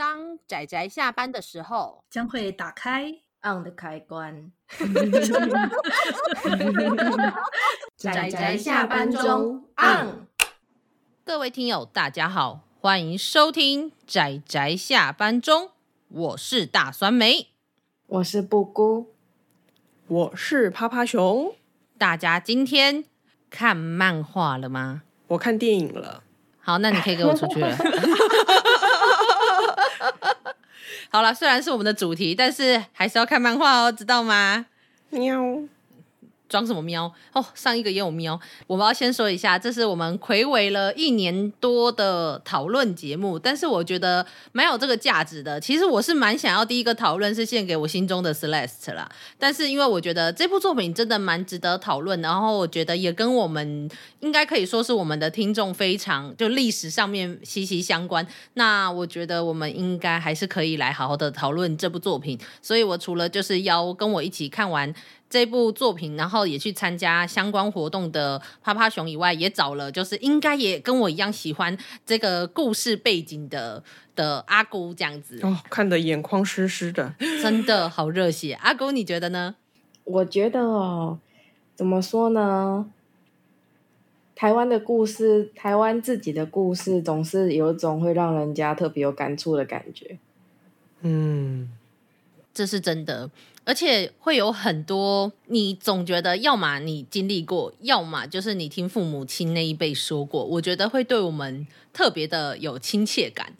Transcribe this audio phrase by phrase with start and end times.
[0.00, 4.50] 当仔仔下班的时候，将会打开 on 的开关。
[7.98, 10.26] 仔仔下班中 on。
[11.22, 15.72] 各位听友，大家好，欢迎收听仔仔下班中，
[16.08, 17.48] 我是大酸梅，
[18.06, 19.12] 我是布姑，
[20.06, 21.54] 我是趴趴熊。
[21.98, 23.04] 大家今天
[23.50, 25.02] 看漫画了吗？
[25.26, 26.22] 我看电影了。
[26.62, 27.76] 好，那你可以给我出去了。
[31.10, 34.66] 好了，虽然是我们的主题，但是还是要看漫画哦，知道吗？
[35.10, 35.62] 喵。
[36.50, 37.42] 装什么喵哦？
[37.54, 38.38] 上一个也有喵。
[38.66, 45.60] 我们要先说一下，这是我们睽违了一年多的讨论节目，但是我觉得蛮有这个价值的。
[45.60, 58.26] 其实我是蛮想要第一个讨论是献给我心中的 Celeste 啦，但是因为我觉得这部作品真的蛮值得讨论，然后我觉得也跟我们应该可以说是我们的听众非常就历史上面息息相关。
[58.54, 62.36] 那我觉得我们应该还是可以来好好的讨论这部作品。
[62.60, 64.92] 所以我除了就是要跟我一起看完。
[65.30, 73.82] 这部作品，然后也去参加相关活动的趴趴熊以外，也找了就是应该也跟我一样喜欢这个故事背景的
[74.16, 78.54] 的阿姑这样子哦，看得眼眶湿湿的，真的好热血。
[78.54, 79.54] 阿姑你觉得呢？
[80.02, 81.20] 我觉得哦，
[81.76, 82.90] 怎么说呢？
[84.34, 90.18] 台湾的故事，台湾自己的故事，总是有一种会让人家特别有感触的感觉。
[91.02, 91.70] 嗯，
[92.52, 93.30] 这是真的。
[93.70, 103.52] 而且会有很多，你总觉得要么你经历过，要么就是你听父母亲那一辈说过，我觉得会对我们特别的有亲切感。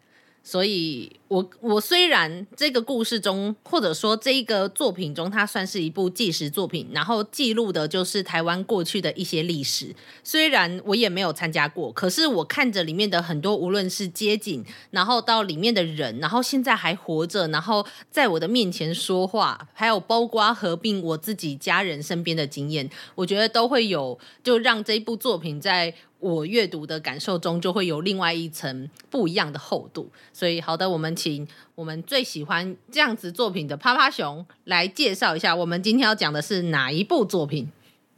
[0.43, 9.95] 所以我，我虽然这个故事中，或者说这一个作品中，它算是一部纪实作品，然后记录的就是台湾过去的一些历史。
[10.25, 25.95] 虽然我也没有参加过，可是我看着里面的很多，无论是街景，然后到里面的人，然后现在还活着，然后在我的面前说话，还有包括合并我自己家人身边的经验，我觉得都会有，就让这一部作品在。
[26.21, 37.73] 我阅读的感受中就会有另外一层不一样的厚度，所以好的，我们请我们最喜欢这样子作品的趴趴熊来介绍一下，我们今天要讲的是哪一部作品？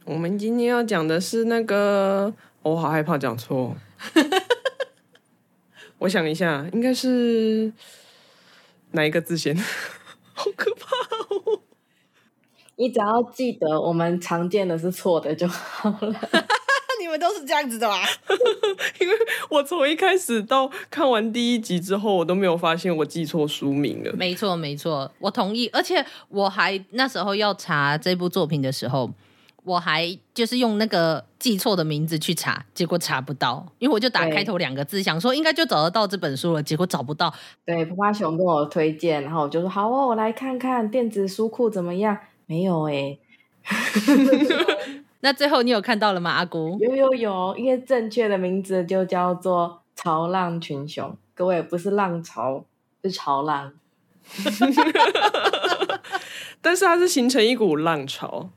[0.05, 3.75] 我们今天要讲的是那个，我好害怕讲错，
[5.99, 7.71] 我想一下，应该是
[8.91, 9.55] 哪一个字先？
[10.35, 10.87] 好可怕
[11.33, 11.61] 哦！
[12.75, 16.29] 你只要记得我们常见的是错的就好了。
[17.03, 18.01] 你们都是这样子的吧？
[19.01, 19.13] 因为
[19.49, 24.13] 我从一开始到看完第一集之后，我都没有发现我记错书名了。
[24.13, 25.67] 没错，没错，我同意。
[25.73, 29.11] 而且我还那时候要查这部作品的时候，
[29.65, 33.67] 我还就是用那个记错的名字去查，结果查不到。
[33.79, 37.33] 因为我就打开头两个字，想说应该就找得到这本书了，结果找不到。
[37.65, 42.17] 对，趴趴熊跟我推荐，然后我就说好哦，我来看看电子书库怎么样？
[42.45, 43.19] 没有哎、欸。
[45.23, 46.77] 那最后你有看到了吗，阿姑？
[46.81, 52.65] 有有有，因为正确的名字就叫做《潮浪群雄》，各位不是浪潮，
[53.01, 53.71] 是潮浪。
[56.61, 58.49] 但是它是形成一股浪潮，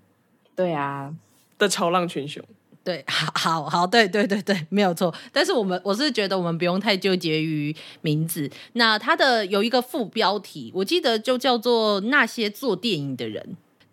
[0.56, 1.14] 对啊，
[1.56, 2.42] 的潮浪群雄。
[2.82, 5.14] 对，好好好，对对对对，没有错。
[5.32, 8.50] 但是我们我是觉得我们不用太纠结于名字。
[8.72, 13.42] 那它的有一个副标题，我记得就叫做《那些做电影的人》。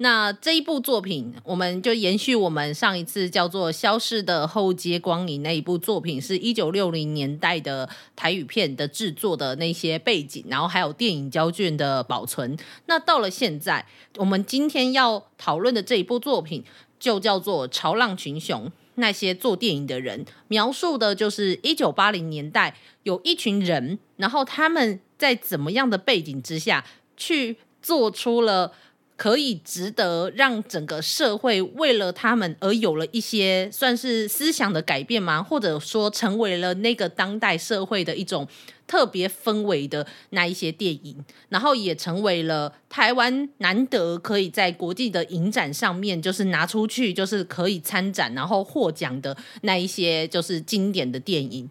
[0.03, 12.57] 那这一部作品，我们就延续我们上一次叫做《消逝的后街光影》那一部作品，是一九六零年代的台语片的制作的那些背景，然后还有电影胶卷的保存。
[12.87, 13.85] 那到了现在，
[14.17, 16.65] 我们今天要讨论的这一部作品，
[16.99, 18.65] 就叫做《潮浪群雄》，
[18.95, 26.83] 那些做电影的人，描述的就是一九八零年代有一群人，然后他们在怎么样的背景之下
[27.15, 28.73] 去做出了。
[29.23, 35.41] 可以值得让整个社会为了他们而有了一些算是思想的改变吗？
[35.41, 38.45] 或者说成为了那个当代社会的一种
[38.85, 51.69] 特别氛围的那一些电影，然后也成为了台湾难得可以在国际的影展上面就是拿出去就是可以参展然后获奖的那一些就是经典的电影。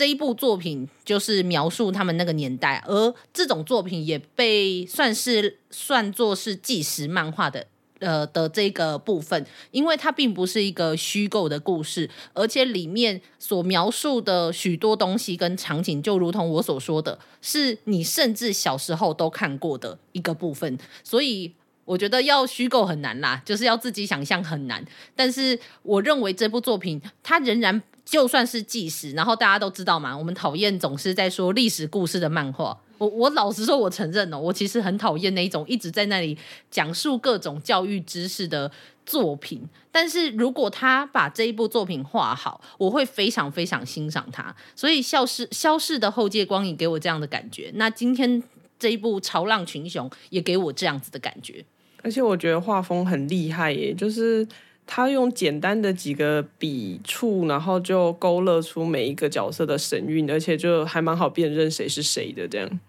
[0.00, 7.66] 这一部作品就是描述他们那个年代，而这种作品也被算是算作是纪实漫画的
[7.98, 21.52] 呃的这个部分，因为它并不是一个虚构的故事，而且里面所描述的许多东西跟场景，就如同我所说的，是你甚至小时候都看过的一个部分，所以
[21.84, 24.82] 我觉得要虚构很难啦，就是要自己想象很难。
[25.14, 27.82] 但是我认为这部作品它仍然。
[28.10, 36.36] 就算是纪实，然后大家都知道嘛，我们讨厌总是在说历史故事的漫画，我我老实说，我承认哦，我其实很讨厌那一种一直在那里
[36.72, 38.68] 讲述各种教育知识的
[39.06, 39.62] 作品。
[39.92, 44.52] 但是如果他把这一部作品画好，我会非常非常欣赏他。
[44.74, 47.70] 所以消失消逝的后界光影给我这样的感觉。
[47.76, 48.42] 那今天
[48.76, 51.64] 这一部《潮浪群雄》也给我这样子的感觉。
[52.02, 54.44] 而且我觉得画风很厉害耶，就是
[54.92, 62.80] 他用简单的几个笔触，然后就勾勒出每一个角色的神韵，而且就还蛮好辨认谁是谁的这样。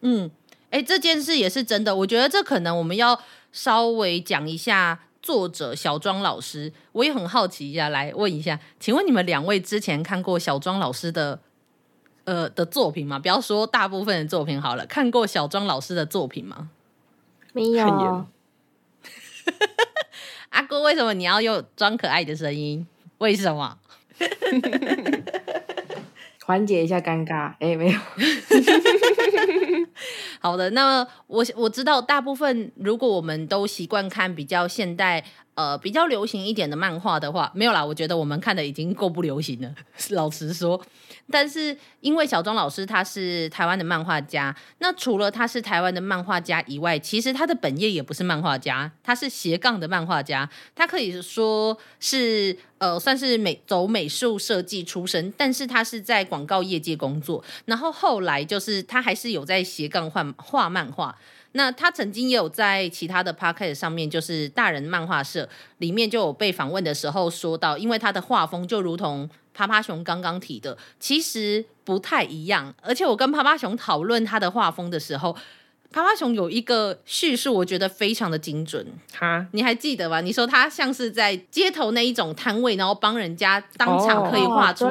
[0.00, 0.28] 嗯，
[0.70, 1.94] 哎，这件事也是真的。
[1.94, 3.22] 我觉得这可能我们要
[3.52, 5.02] 稍微讲一下。
[5.22, 11.38] 作者小庄老师，我也很好奇一下，来问一下，请问你们两位之前看过小庄老师的
[12.24, 13.18] 呃的作品吗？
[13.18, 16.70] 不要说大部分的作品好了，看过小庄老师的作品吗？
[17.52, 18.26] 没有。
[20.50, 22.86] 阿姑，为什么你要用装可爱的声音？
[23.18, 23.78] 为什么？
[26.44, 27.54] 缓解一下尴尬。
[27.60, 27.98] 哎，没有。
[30.40, 35.24] 好的，那我我知道大部分，如果我们都习惯看比较现代。
[35.60, 37.84] 呃，比较流行一点的漫画的话，没有啦。
[37.84, 39.74] 我觉得我们看的已经够不流行了，
[40.08, 40.80] 老实说。
[41.30, 50.48] 但是因为小庄老师他是台湾的漫画家，那除了他是台湾的漫画家以外，其实他的本业也不是漫画家，他是斜杠的漫画家。
[50.74, 61.14] 他可以说是呃，算是美走美术设计出身，但是他是在广告业界工作，然后后来就是他还是有在斜杠画画漫画。
[61.52, 65.48] 那他曾经也有在其他的 podcast 上面，就是大人漫画社
[65.78, 72.72] 里面就有被访问的时候说到，因为他的画风就如同趴趴熊刚刚提的，其实不太一样。
[72.80, 75.36] 而且我跟趴趴熊讨论他的画风的时候，
[75.90, 78.86] 趴趴熊有一个叙述，我觉得非常的精准。
[79.18, 80.20] 哈，你还记得吧？
[80.20, 84.86] 你说他像是在街头那一种摊位，然后帮人家当场可以画出，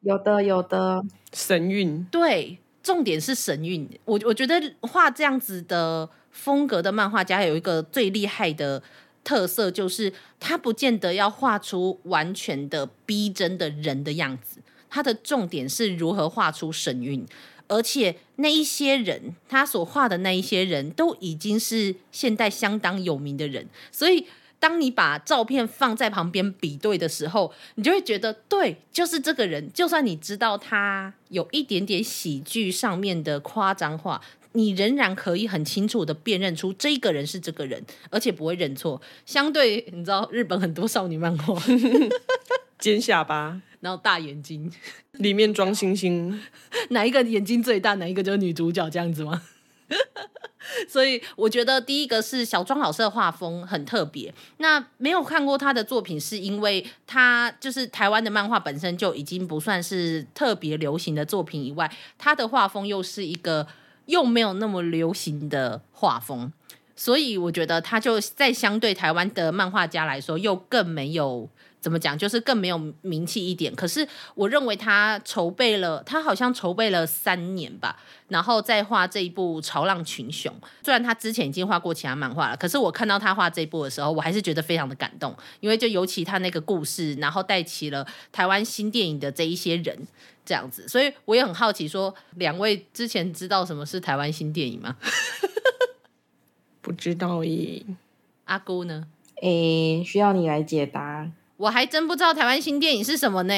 [0.00, 2.58] 有的有的神韵，对。
[2.86, 8.80] 重点是神韵，我我觉得画这样子的风格的漫画家有一个最厉害的
[9.24, 17.26] 特色，就是他不见得要画出完全的逼真的人的样子，他的重点是如何画出神韵，
[17.66, 24.24] 而且那一些人，他所画的那一些人都已经是现代相当有名的人，所以。
[24.58, 29.70] 当你把照片放在旁边比对的时候，你就会觉得对，就是这个人。
[29.72, 34.20] 就算你知道他有一点点喜剧上面的夸张化，
[34.52, 39.00] 你仍然可以很清楚的辨认出这个人是这个人，而且不会认错。
[39.26, 41.60] 相对你知道日本很多少女漫画
[42.78, 44.72] 尖下巴，然后大眼睛，
[45.12, 46.40] 里面装 星星，
[46.90, 49.42] 哪一个眼睛最大，哪一个就是女主角这样子吗？
[50.88, 54.32] 所以我觉得第一个是小庄老师的画风很特别。
[54.58, 63.66] 那没有看过他的作品，是因为他就是台湾的漫画本身就已经不算是特别流行的作品以外，他的画风又是一个
[64.06, 66.52] 又没有那么流行的画风，
[66.96, 71.48] 所以我觉得他就在相对台湾的漫画家来说，又更没有。
[71.78, 72.18] 怎么讲？
[72.18, 73.72] 就是更没有名气一点。
[73.76, 74.04] 可是
[74.34, 77.96] 我认为他筹备了，他好像筹备了三年吧，
[78.26, 80.52] 然后再画这一部《潮浪群雄》。
[80.84, 85.32] 虽然他之前已经画过其他漫画了，可是我看到他画这一部的时候，我还是觉得非常的感动。
[85.60, 89.96] 因为就尤其他那个故事，然后带起了台湾新电影的这一些人
[90.44, 94.96] 这样子，所以我也很好奇，说两位之前知道什么是台湾新电影吗？
[96.86, 97.82] 不知道耶。
[98.44, 99.08] 阿姑呢？
[99.42, 101.28] 诶，需要你来解答。
[101.56, 103.54] 我还真不知道台湾新电影是什么呢。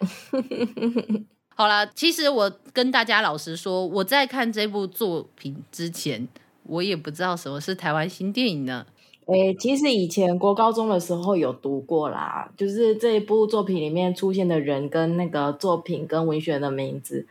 [1.54, 6.26] 好啦，其实我跟大家老实说，我在看这部作品之前，
[6.64, 8.84] 我也不知道什么是台湾新电影呢。
[9.26, 17.28] 诶，其实以前国高中的时候有读过啦，就是这一部作品里面出现的人跟那个作品跟文学的名字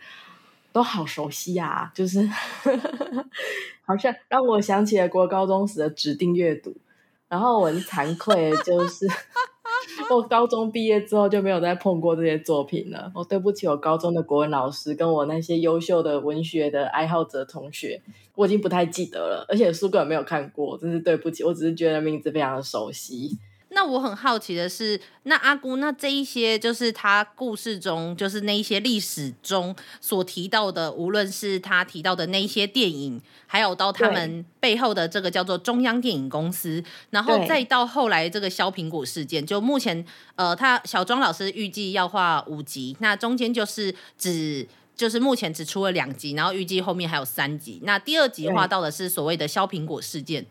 [0.74, 2.28] 都好熟悉啊，就是
[3.86, 6.76] 好像让我想起了国高中时的指定阅读，
[7.30, 9.08] 然后我很惭愧就是。
[10.10, 13.12] 我高中毕业之后就没有再碰过这些作品了。
[13.14, 18.02] 我对不起我高中的国文老师，跟我那些优秀的文学的爱好者同学，
[18.36, 21.44] 我已经不太记得了，而且书根本没有看过，真是对不起。
[21.44, 23.38] 我只是觉得名字非常的熟悉。
[23.74, 50.46] 那我很好奇的是，那阿姑，那这一些就是他故事中，就是那一些历史中所提到的，无论是他提到的那一些电影，还有到他们背后的这个叫做中央电影公司，然后再到后来这个削苹果事件，就目前呃，他小庄老师预计要画五集，那中间就是只就是目前只出了两集，然后预计后面还有三集，那第二集画到的是所谓的削苹果事件。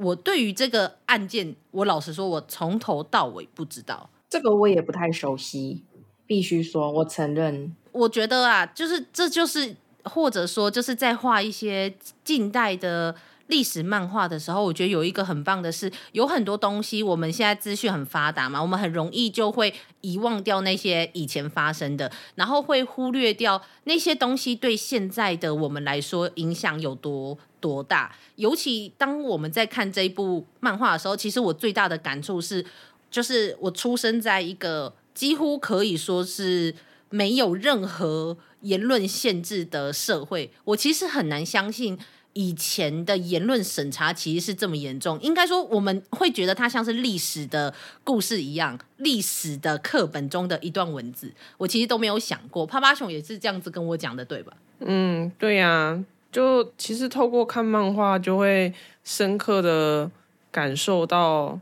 [0.00, 4.10] 我对于这个案件，我老实说，我从头到尾不知道。
[4.28, 5.84] 这个我也不太熟悉，
[6.26, 7.74] 必须说，我承认。
[7.92, 13.14] 我觉得啊，就是这就是或者说就是在画一些近代的。
[13.50, 28.14] 历史漫画的时候，我觉得有一个很棒的是，有很多东西我们现在资讯很发达嘛，我们很容易就会遗忘掉那些以前发生的，然后会忽略掉那些东西对现在的我们来说影响有多多大。
[28.36, 32.64] 尤其当我们在看这一部漫画的时候，其实我最大的感触是，
[33.10, 36.74] 就是我出生在一个几乎可以说是
[37.10, 41.98] 没有任何言论限制的社会，我其实很难相信。
[42.32, 47.74] 以前的言论审查其实是这么严重，应该说我们会觉得它像是历史的
[48.04, 51.32] 故事一样，历史的课本中的一段文字。
[51.58, 54.52] 我其实都没有想过，趴趴熊也是这样子跟我讲的，对吧？
[54.78, 56.00] 嗯，对呀、
[56.30, 58.72] 就其实透过看漫画，就会
[59.04, 60.10] 深刻的
[60.50, 61.58] 感受到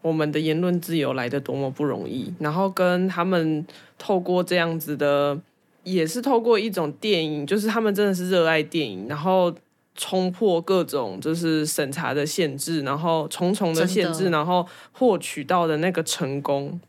[0.00, 3.66] 我们的言论自由来的多么不容易，然后跟他们
[3.98, 5.38] 透过这样子的，
[5.84, 9.54] 也是透过一种电影，就是他们真的是热爱电影，然后。
[9.94, 16.80] 冲破各种就是审查的限制，然后重重的限制，然后获取到的那个成功，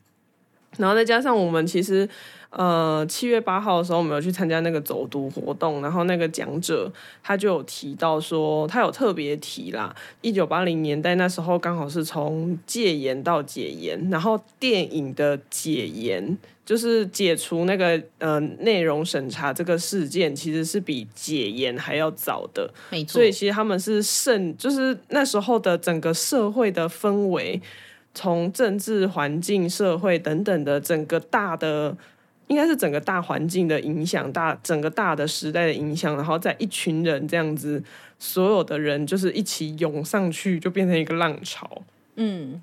[0.78, 2.08] 然后再加上我们其实
[2.56, 6.92] 呃七月八号的时候，我们有去参加那个走读活动，然后那个讲者
[7.22, 16.38] 他就有提到说，他有特别提啦，一九八零年代那时候刚好是从戒严到解严，然后电影的解严。
[16.66, 23.16] 就是解除那个呃内容审查这个事件，其实是比解严还要早的，没错。
[23.16, 27.62] 所以其实他们是胜，就是那时候的整个社会的氛围，
[28.14, 31.98] 从政治环境、社会等等的整个大的，
[32.48, 37.84] 应该是整个大环境的影响，大整个大的时代的影响，然后在一群人这样子，
[38.20, 41.82] 所有的人就是一起涌上去，就变成一个浪潮。
[42.16, 42.62] 嗯。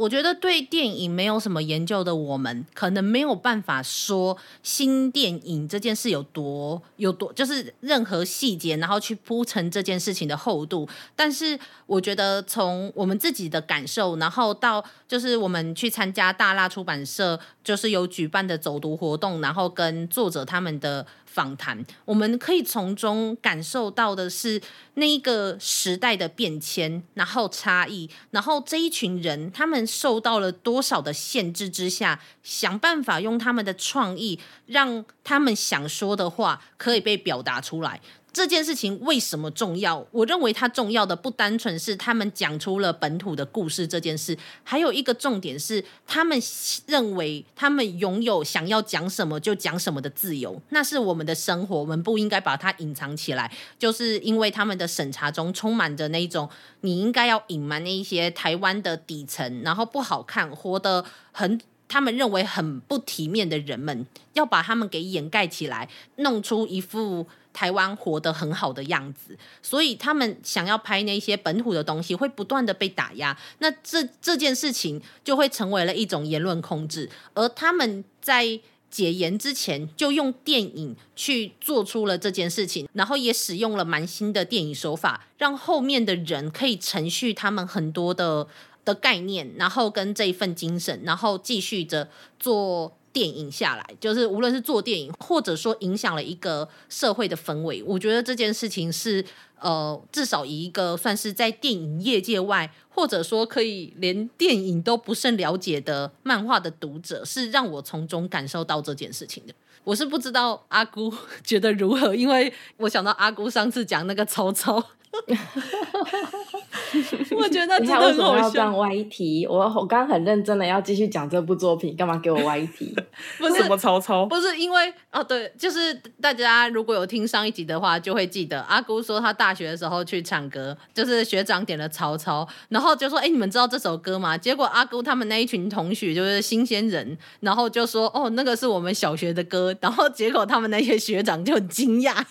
[0.00, 10.88] 我觉得对电影没有什么研究的我们，可能没有办法说新电影这件事有多有多，就是任何细节，然后去铺陈这件事情的厚度。
[11.14, 21.06] 但是我觉得从我们自己的感受，然后到就是我们去参加大辣出版社就是有举办的走读活动，然后跟作者他们的。
[21.32, 24.60] 访谈，我们可以从中感受到的是
[24.94, 38.00] 那一个时代的变迁，然后差异，然后这一群人他们受到了多少的限制之下，想办法用他们的创意，让他们想说的话可以被表达出来。
[38.32, 40.06] 这件事情为什么重要？
[40.12, 46.40] 我认为它重要的不单纯是他们讲出了本土的故事这件事，还有一个重点是他们
[46.86, 53.50] 认为他们拥有想要讲什么就讲什么的自由，那是我们的生活，我们不应该把它隐藏起来。
[53.78, 56.48] 就是因为他们的审查中充满着那种
[56.82, 67.26] 你应该要隐瞒那一些台湾的底层，然后不好看，活得很他们认为很不体面的人们，要把他们给掩盖起来，弄出一副。
[67.52, 73.36] 台湾活得很好的样子，所以他们想要拍那些本土的东西，会不断的被打压。
[73.58, 88.46] 那这这件事情就会成为了一种言论控制，而他们在解严之前就用电影去做出了这件事情，然后也使用了蛮新的电影手法，让后面的人可以承续他们很多的
[88.84, 92.96] 的概念，然后跟这一份精神，然后继续着做。
[93.12, 99.24] 电影下来，就是无论是做电影，或者说影响了一个社会的氛围，我觉得这件事情是
[99.58, 109.54] 呃，至少以一个算是在电影业界外，或者说可以连电影都不甚了解的漫画的读者，是让我从中感受到这件事情的。
[109.82, 111.12] 我是不知道阿姑
[111.42, 114.82] 觉得如何，因为我想到阿姑上次讲那个曹操。
[117.36, 118.66] 我觉得真的很好笑。
[118.66, 122.94] 要歪题，我我刚刚很认真的要继续讲这部作品，干嘛给我歪题？
[123.38, 124.24] 不是什么曹操？
[124.26, 142.24] 不是因为哦，对，就是大家如果有听上一集的话，就会记得阿姑说她大学的时候去唱歌，就是学长点了曹操，然后就说：“哎，你们知道这首歌吗？”结果阿姑他们那一群同学就是新鲜人，然后就说：“哦，那个是我们小学的歌。”然后结果他们那些学长就很惊讶。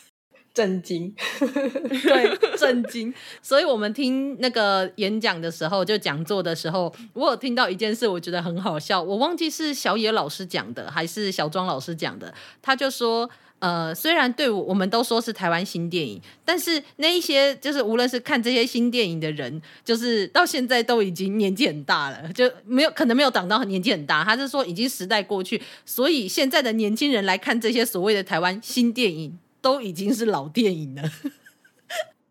[0.53, 3.13] 震惊， 对，震惊。
[3.41, 9.01] 所以，我们听那个演讲的时候，就讲座的时候，我有听到一件事，我觉得很好笑。
[9.01, 12.33] 我忘记是小野老师讲的，还是小庄老师讲的。
[12.61, 13.29] 他就说，
[13.59, 24.23] 呃，虽然对我们都说是台湾新电影，但是那一些就是无论是看这些新电影的人，就是到现在都已经年纪很大了，就没有可能没有长到年纪很大。
[24.23, 29.37] 他是说，已经时代过去，所以现在的年轻人来看这些所谓的台湾新电影。
[29.61, 31.03] 都已经是老电影了，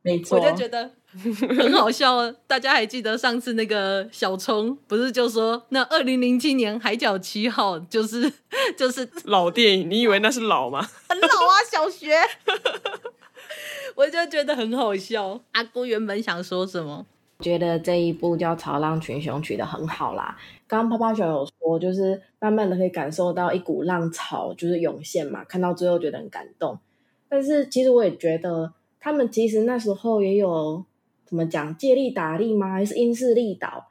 [0.02, 0.90] 没错，我就觉得
[1.58, 2.30] 很好笑。
[2.47, 8.32] 大家还记得上次那个小聪不是就说那二零零七年《海角七号》就是
[8.76, 9.90] 就是老电影？
[9.90, 10.80] 你以为那是老吗？
[11.08, 12.14] 很老啊，小学。
[13.97, 15.40] 我就觉得很好笑。
[15.52, 17.04] 阿姑原本想说什么？
[17.40, 20.37] 觉得这一部叫《潮浪群雄》取得很好啦。
[20.66, 26.78] 刚刚泡泡熊有说，就是慢慢的可以感受到一股浪潮就是涌现嘛，看到最后觉得很感动。
[27.28, 30.85] 但是其实我也觉得，他们其实那时候也有
[31.25, 32.70] 怎么讲，借力打力吗？
[32.73, 33.87] 还是因势利导？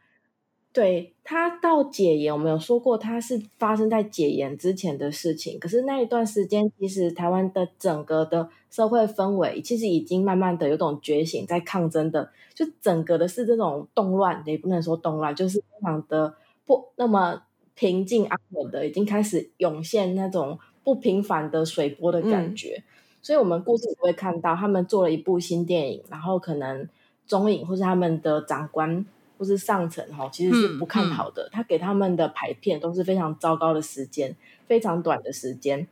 [0.74, 5.58] 对，他到解严，我们有说过，他是发生在解严之前的事情。
[5.58, 17.42] 可是那一段时间，其实台湾的整个的社会氛围，其实已经慢慢的有种觉醒，在抗争的，就整个的是这种动乱，也不能说动乱，就是非常的不那么
[17.74, 22.76] 平静安稳的，已经开始涌现那种不平凡的水波的感觉。
[22.76, 22.84] 嗯、
[23.28, 26.88] 所以，我们故事也会看到他们做了一部新电影，然后可能
[27.28, 29.06] 中影或是他们的长官。
[29.40, 31.44] 或是上层哈，其实是不看好的。
[31.44, 35.88] 嗯嗯、他给他们的排片都是非常糟糕的时间，非常短的时间。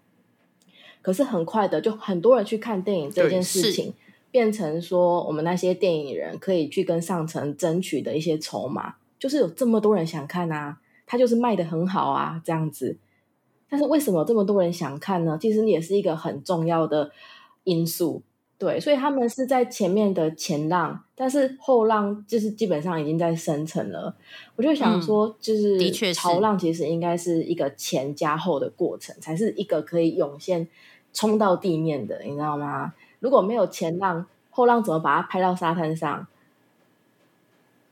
[1.03, 3.93] 可是很快的，就很多人去看电影这件事情，
[4.31, 12.97] 变成说我们那些电影人可以去跟上层争取的一些筹码，就是有这么多人想看啊，他就是卖的很好啊，这样子。
[13.69, 15.37] 但是为什么这么多人想看呢？
[15.41, 17.11] 其实也是一个很重要的
[17.63, 18.21] 因素。
[18.57, 24.15] 对，所以他们是在前面的前浪，但是后浪就是基本上已经在生成了。
[24.55, 30.69] 我就想说，就是潮浪其实应该是一个前加后的过程，才是一个可以涌现
[31.11, 32.93] 冲到地面的，你知道吗？
[33.19, 36.25] 如果没有前浪，后浪怎么把它拍到沙滩上？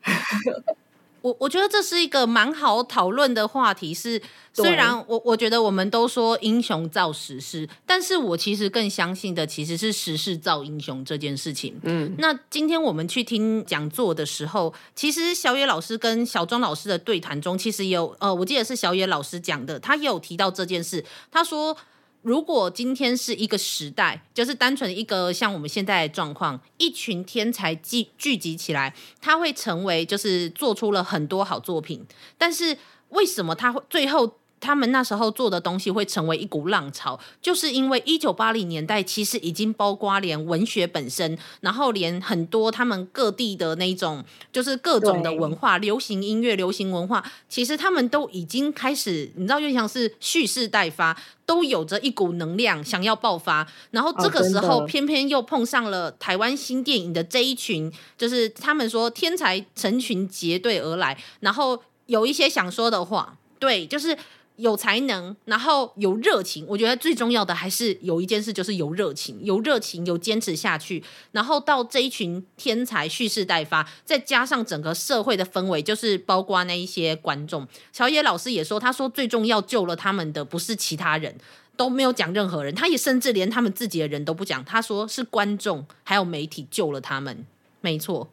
[1.24, 3.94] 我我觉得这是一个蛮好讨论的话题。
[3.94, 4.22] 是
[4.54, 11.80] 虽然我我觉得我们都说英雄造时势，但是我其实更相信的其实是时势造英雄这件事情。
[11.84, 21.04] 嗯，那今天我们去听讲座的时候，其实小野老师跟小庄老师的对谈中，其实也有呃，我记得是小野老师讲的，他也有提到这件事。
[21.32, 21.76] 他说。
[22.24, 32.04] 如果今天是一个时代，就是单纯一个像我们现在的状况，一群天才聚聚集起来，他会成为就是做出了很多好作品，
[32.38, 32.78] 但是
[33.10, 34.40] 为什么他会最后？
[34.64, 44.24] 他们那时候做的东西会成为一股浪潮，就是因为一九八零年代其实已经包括连文学本身，然后连很多他们各地的那种，
[44.54, 53.68] 就是各种的文化，流行音乐、流行文化，其实他们都已经开始，你知道，就像是蓄势待发，都有着一股能量想要爆发。
[53.92, 64.18] 然后这个时候，偏偏又碰上了台湾新电影的这一群，就是他们说天才成群结队而来，然后有一些想说的话，对，就是。
[64.58, 71.04] 有才能，然后有热情，我觉得最重要的还是有一件事，就是有热情，有热情，有坚持下去。
[71.32, 77.68] 然后到这一群天才蓄势待发，再加上整个社会的氛围，就是包括那一些观众。
[77.92, 81.36] 小野老师也说，他说最重要救了他们的不是其他人，
[81.76, 87.46] 都没有讲任何人，他也甚至连他们自己的人都不讲，他说是观众还有媒体救了他们，
[87.82, 88.32] 没错。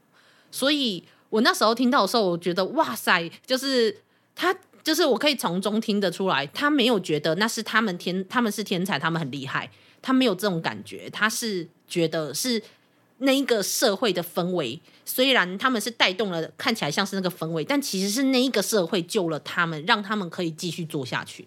[0.51, 4.03] 所以我那时候听到的时候，我觉得哇塞，就是
[4.35, 4.55] 他。
[4.83, 12.63] 就是我可以从中听得出来，他没有觉得那是他们天，他们是天才，他们很厉害，他没有这种感觉，他是觉得是
[13.19, 21.47] 那一个社会的氛围，虽然他们是带动了，看起来像是那个氛围，但其实是那一个社会救了他们，让他们可以继续做下去。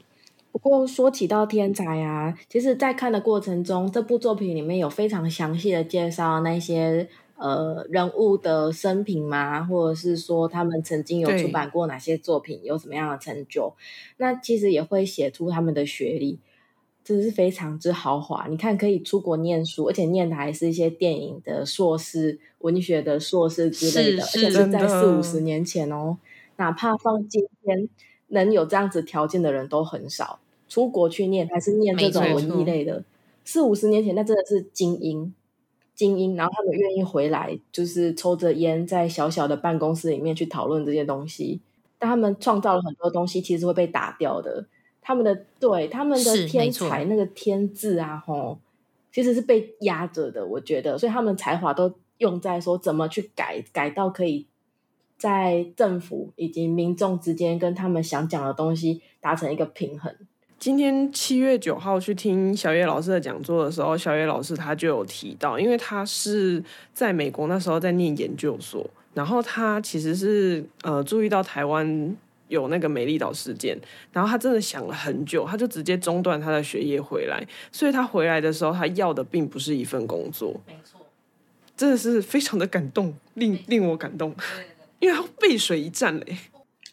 [0.51, 7.09] 不过说起到天才啊，其实，在看的过程中，这部作品里面有非常详细的介绍那些。
[7.35, 9.63] 呃，人物的生平吗？
[9.63, 13.73] 或者是说他们曾经有出版过哪些作品，有什么样的成就？
[14.17, 16.39] 那其实也会写出他们的学历，
[17.03, 18.47] 真的是非常之豪华。
[18.47, 26.17] 你看，可以出国念书，而且念的还是一些电影的硕士、文学的硕士之类的，而且是在四五十年前哦。
[26.57, 27.89] 哪怕放今天，
[28.27, 30.39] 能有这样子条件的人都很少。
[30.69, 33.03] 出国去念，还是念这种文艺类的，
[33.43, 35.33] 四五十年前，那真的是精英。
[35.95, 41.61] 精英，然后他们愿意回来，就是抽着烟在小小的办公室里面去讨论这些东西。
[41.99, 44.65] 但他们创造了很多东西，其实会被打掉的。
[45.01, 48.57] 他们的对他们的天才那个天字啊，吼，
[49.11, 50.45] 其实是被压着的。
[50.45, 54.45] 我觉得，所以他们才华都用在说怎么去改，改到可以
[55.17, 60.13] 在政府以及民众之间跟他们想讲的东西达成一个平衡。
[60.63, 72.15] 今天七月九号去听小野老师的讲座的时候，小野老师他就有提到，因为他是在美国那时候在念研究所，然后他其实是呃注意到台湾
[72.47, 73.77] 有那个美丽岛事件，
[74.13, 80.97] 然后他真的想了很久，他就直接中断他的学业回来，所以他回来的时候，他要的并不是一份工作，没错，
[81.75, 84.33] 真的是非常的感动，令令我感动，
[84.99, 86.37] 因为他背水一战嘞。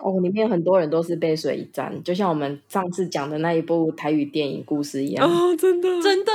[0.02, 5.28] 哦，里面很多人都是背水一战，就像我们上次讲的那一部台语电影故事一样。
[5.28, 6.32] 哦，真的，真的。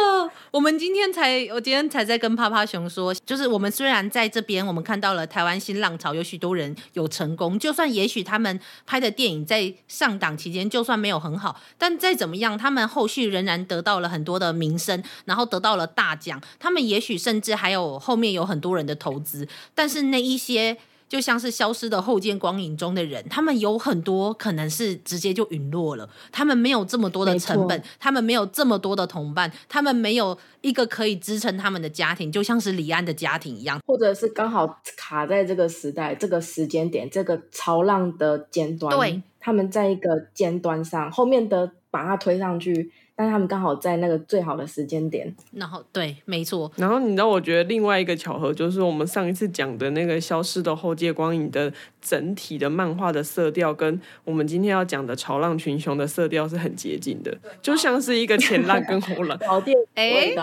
[0.52, 20.78] 我们今天才，我今天才在跟趴趴熊说，就是我们虽然在这边，我们看到了台湾新浪潮，有许多人有成功，就算也许他们拍的电影在上档期间，就算没有很好，但再怎么样，他们后续仍然得到了很多的名声，然后得到了大奖，他们也许甚至还有后面有很多人的投资，但是那一些。
[21.08, 26.10] 就像是消失的后见光影中的人，他们有很多可能是直接就陨落了。
[26.32, 38.96] 他们没有这么多的成本，他们没有这么多的同伴，他们没有一个可以支撑他们的家庭，就像是李安的家庭一样，或者是刚好卡在这个时代、这个时间点、这个潮浪的尖端。
[38.98, 42.92] 对，他们在一个尖端上，后面的把它推上去。
[43.16, 46.70] 但他们刚好在那个最好的时间点，然后对，没错。
[46.76, 59.40] 然后你知道，我觉得另外一个巧合就是，我们上一次讲的那个消失的后街光影的整体的漫画的色调，跟我们今天要讲的潮浪群雄的色调是很接近的，就像是一个前浪跟后浪。
[59.48, 60.36] 老店哎，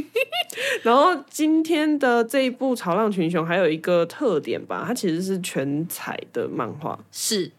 [0.82, 7.52] 然后今天的这一部潮浪群雄还有一个特点吧，它其实是全彩的漫画，是。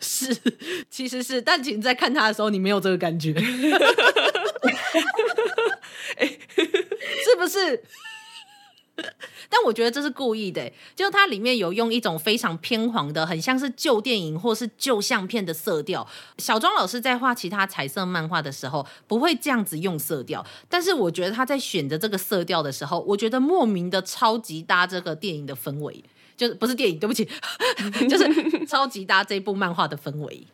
[0.00, 0.36] 是，
[0.90, 3.44] 其实是，但其实在看他的时候，你没有这个感觉， 是
[7.38, 7.82] 不是？
[9.48, 16.06] 但我觉得这是故意的，就它里面有用一种非常偏黄的，很像是旧电影或是旧相片的色调。
[16.38, 26.04] 小庄老师在画其他彩色漫画的时候，不会这样子用色调，但是我觉得他在选择这个色调的时候，我觉得莫名的超级搭这个电影的氛围。
[26.38, 27.28] 就是不是电影，对不起，
[28.08, 30.46] 就是超级搭这部漫画的氛围，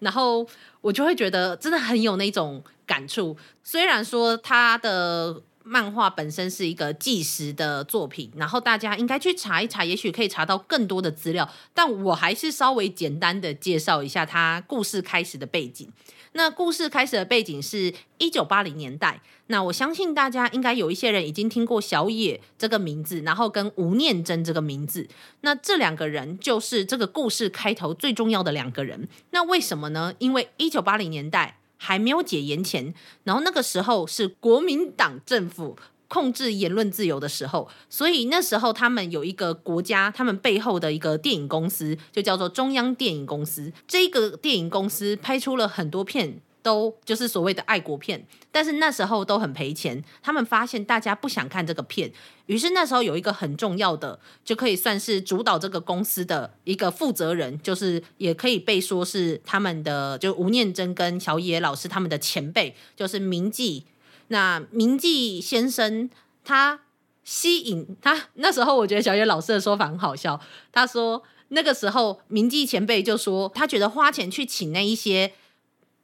[0.00, 0.46] 然后
[0.80, 3.36] 我就会觉得真的很有那种感触。
[3.62, 15.88] 虽然说他的漫画本身是一个纪实的作品，然后大家应该去查一查，也许可以查到更多的资料，但我还是稍微简单的介绍一下他故事开始的背景。
[16.36, 19.20] 那故事开始的背景是一九八零年代。
[19.46, 25.06] 那我相信大家应该有一些人已经听过小野这个名字，然后跟吴念真这个名字。
[25.42, 29.08] 那这两个人就是这个故事开头最重要的两个人。
[29.30, 30.14] 那为什么呢？
[30.18, 32.94] 因为一九八零年代还没有解严前，
[33.24, 35.76] 然后那个时候是国民党政府。
[36.08, 43.72] 控制言论自由的时候，所以那时候他们有一个国家，他们背后的一个电影公司就叫做中央电影公司。
[43.88, 50.02] 这个电影公司拍出了很多片，都就是所谓的爱国片，但是那时候都很赔钱。
[50.22, 52.12] 他们发现大家不想看这个片，
[52.46, 63.84] 于是那时候有一个很重要的，就可以算是主导这个公司的一个负责人，就是也可以被说是他们的，就吴念真跟小野老师他们的前辈，就是明记。
[64.28, 66.08] 那明记先生
[66.44, 66.80] 他
[67.24, 70.40] 吸引他那时候，我觉得小野老师的说法很好笑。
[70.72, 75.32] 他说那个时候明记前辈就说，他觉得花钱去请那一些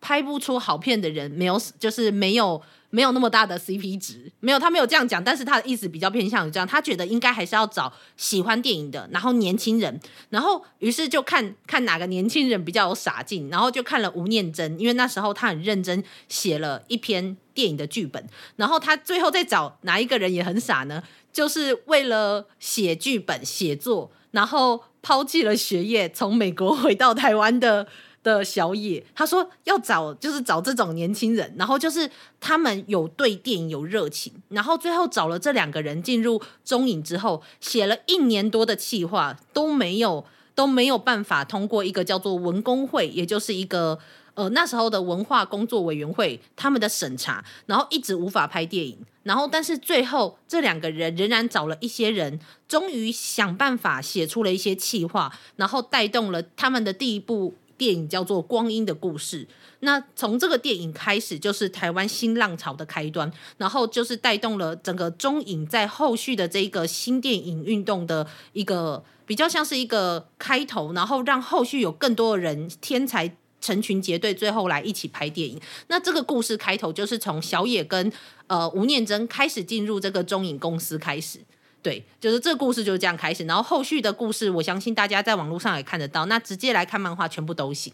[0.00, 2.62] 拍不出好片的人，没有就是没有。
[2.90, 9.98] 没有那么大的 CP 值，没有，他没有这样讲，但是他的意思比较偏向于这样，他觉得应该还是要找喜欢电影的，然后年轻人，
[10.28, 18.24] 然后于是就看看哪个年轻人比较有傻劲，然后就看了吴念真，因为那时候他很认真写了一篇电影的剧本，
[18.56, 21.02] 然后他最后再找哪一个人也很傻呢？
[21.32, 27.86] 就是为了写剧本写作，然后抛弃了学业，从美国回到台湾的。
[28.22, 43.98] 的小野，他说要找就是找这种年轻人，然后就是他们有对电影有热情，然后最后找了这两个人进入中影之后，写了一年多的企划都没有都没有办法通过一个叫做文工会，也就是一个
[44.34, 57.54] 呃那时候的文化工作委员会他们的审查，然后一直无法拍电影，然后但是最后这两个人仍然找了一些人，终于想办法写出了一些企划，然后带动了他们的第一部。
[57.80, 59.42] 电影叫做《光阴的故事》，
[59.78, 75.58] 那从这个电影开始就是台湾新浪潮的开端，然后就是带动了整个中影在后续的这个新电影运动的一个比较像是一个开头，然后让后续有更多的人天才成群结队，最后来一起拍电影。
[75.86, 78.12] 那这个故事开头就是从小野跟
[78.48, 81.40] 呃吴念真开始进入这个中影公司开始。
[81.82, 86.26] 对，就是这个故事就是这样开始，然后后续的故事，我相信大家在网络上也看得到。
[86.26, 87.92] 那直接来看漫画，全部都行。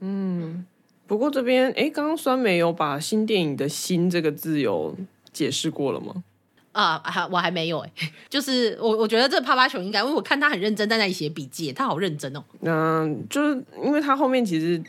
[0.00, 0.66] 嗯，
[1.06, 4.96] 不过这边，哎，刚刚酸梅有把新电影的“新”这个字有
[5.32, 6.24] 解释过了吗？
[6.72, 7.92] 啊，还我还没有哎，
[8.28, 12.42] 就是我我觉得这个趴趴熊应该，因为我看他很认真在那里写笔记，他好认真哦。
[12.62, 14.82] 嗯就是因为他后面其实。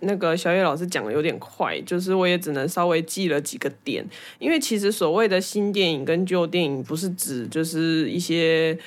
[0.00, 4.04] 那个小野老师讲的有点快，就是我也只能稍微记了几个点，
[4.38, 8.78] 因为其实所谓的新电影跟旧电影不是指就是一些。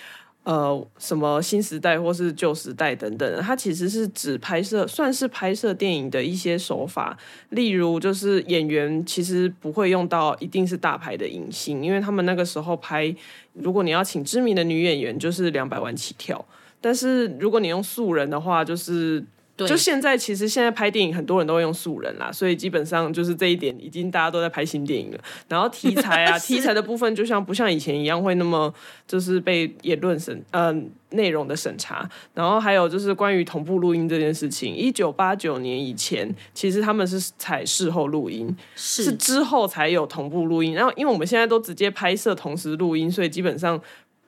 [0.44, 7.18] 呃，什么新时代或是旧时代等等，它其实是指拍摄，算是拍摄电影的一些手法。
[7.50, 13.14] 例如，就是演员其实不会用到一定是大牌的影星，因为他们那个时候拍，
[13.56, 16.46] 如果你要请知名的女演员，就是两百万起跳。
[16.80, 19.22] 但是如果你用素人的话，就是。
[19.66, 25.20] 就现在，其实现在拍电影很多人都会用素人啦，所以基本上就是这一点已经大家都在拍新电影了。
[25.48, 28.72] 然后题材啊， 题材的部分就像不像以前一样会那么
[29.08, 30.68] 就是被言论审嗯、
[31.10, 32.08] 呃、内容的审查。
[32.36, 40.76] 然后还有就是关于同步录音这件事情，一九八九年以前其实他们是采事后录音，是，是之后才有同步录音。
[40.76, 43.82] 然后因为我们现在都直接拍摄同时录音，所以基本上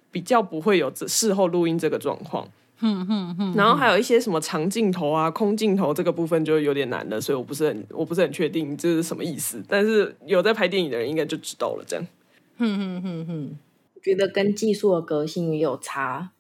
[0.10, 2.48] 比较不会有事后录音这个状况。
[2.82, 9.62] 嗯嗯嗯，然后还有一些什么长镜头啊、空镜头这个部分就有点难了，所以我不是很我不是很确定这是什么意思。
[9.68, 12.06] 但是有在拍电影的人应该就知道了，这样。
[12.58, 13.58] 嗯嗯嗯嗯，
[13.96, 16.32] 我觉得跟技术的革新也有差，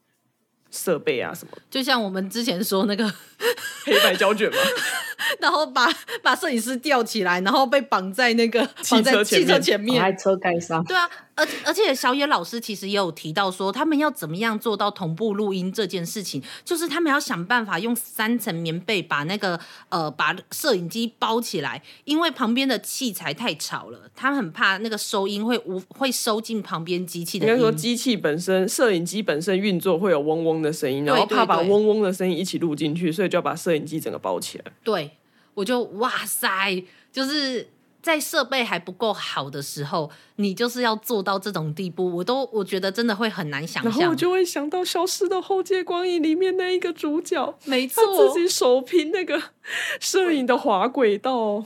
[0.71, 3.11] 设备啊什么，就像我们之前说那个
[3.85, 4.57] 黑白胶卷吗，
[5.39, 5.87] 然后把
[6.21, 11.09] 把摄影师吊起来，然后被绑在那个汽车前面，汽车前面，在车盖上，对啊。
[11.39, 27.47] 而而且小野老师其实也有提到说，他们要怎么样做到同步录音这件事情，就是他们要想办法用三层棉被把那个呃把摄影机包起来，因为旁边的器材太吵了，他们很怕那个收音会无会收进旁边机器的。
[27.47, 34.65] 应该说机器本身，摄影机本身运作会有嗡嗡的声音，然后怕把嗡嗡的声音一起录进去，所以就要把摄影机整个包起来。
[34.83, 35.11] 对，
[35.53, 37.69] 我就哇塞，就是。
[38.01, 43.91] 在设备还不够好的时候，你就是要做到这种地步，我都我觉得真的会很难想象。
[43.91, 49.37] 然后我就会想到《消失的后街光影》里面那一个主角，没错，他自己手拼那个
[49.99, 51.61] 摄影的滑轨道，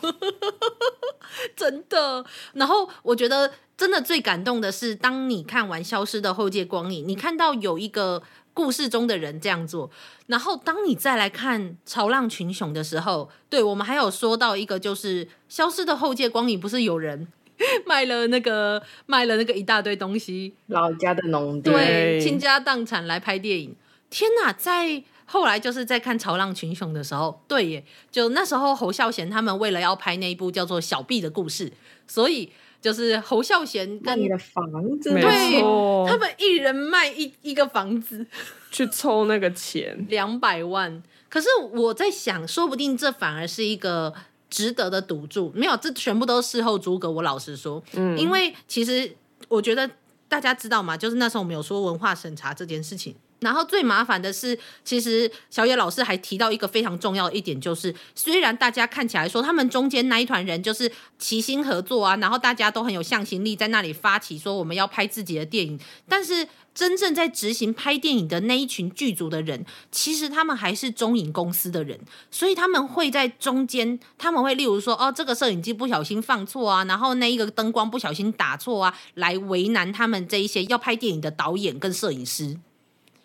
[1.56, 2.26] 真的。
[2.54, 8.24] 然后我觉得真的最感动的是，当你看完《消失的后街光影》，你看到有一个。
[8.54, 9.90] 故事中的人这样做，
[10.28, 17.28] 然后当你再来看《潮浪群雄》的时候，对，我们还有说到一个，就是消失的后界光影，不是有人
[17.86, 23.76] 卖了那个卖了那个一大堆东西，老家的农地，对，倾家荡产来拍电影。
[24.10, 31.70] 天哪，在后来就是在看《潮浪群雄》的时候，对耶，就那时候侯孝贤他们为了要拍那一部叫做《小毕的故事》，
[32.08, 32.52] 所以。
[32.84, 34.70] 就是侯孝贤跟你的房
[35.00, 35.62] 子，对，
[36.06, 38.28] 他们一人卖一一个房子
[38.70, 41.02] 去凑那个钱， 两百万。
[41.30, 44.14] 可是我在想，说不定这反而是一个
[44.50, 45.50] 值得的赌注。
[45.56, 47.10] 没有，这全部都是事后诸葛。
[47.10, 49.16] 我老实说，嗯，因为其实
[49.48, 49.90] 我觉得
[50.28, 53.16] 大家知道嘛，就是那时候我们有说文化审查这件事情。
[53.44, 72.00] 然后最麻烦的是，其实小野老师还提到一个非常重要的一点，就是虽然大家看起来说他们中间那一团人就是齐心合作啊，然后大家都很有向心力，在那里发起说我们要拍自己的电影，但是真正在执行拍电影的那一群剧组的人，其实他们还是中影公司的人，
[72.32, 82.58] 所以他们会在中间，他们会例如说，哦，这个摄影机不小心放错啊，然后那一个灯光不小心打错啊，来为难他们这一些要拍电影的导演跟摄影师。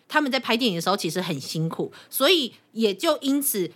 [0.09, 3.71] 他们在拍电影的时候其实很辛苦，所以也就因此，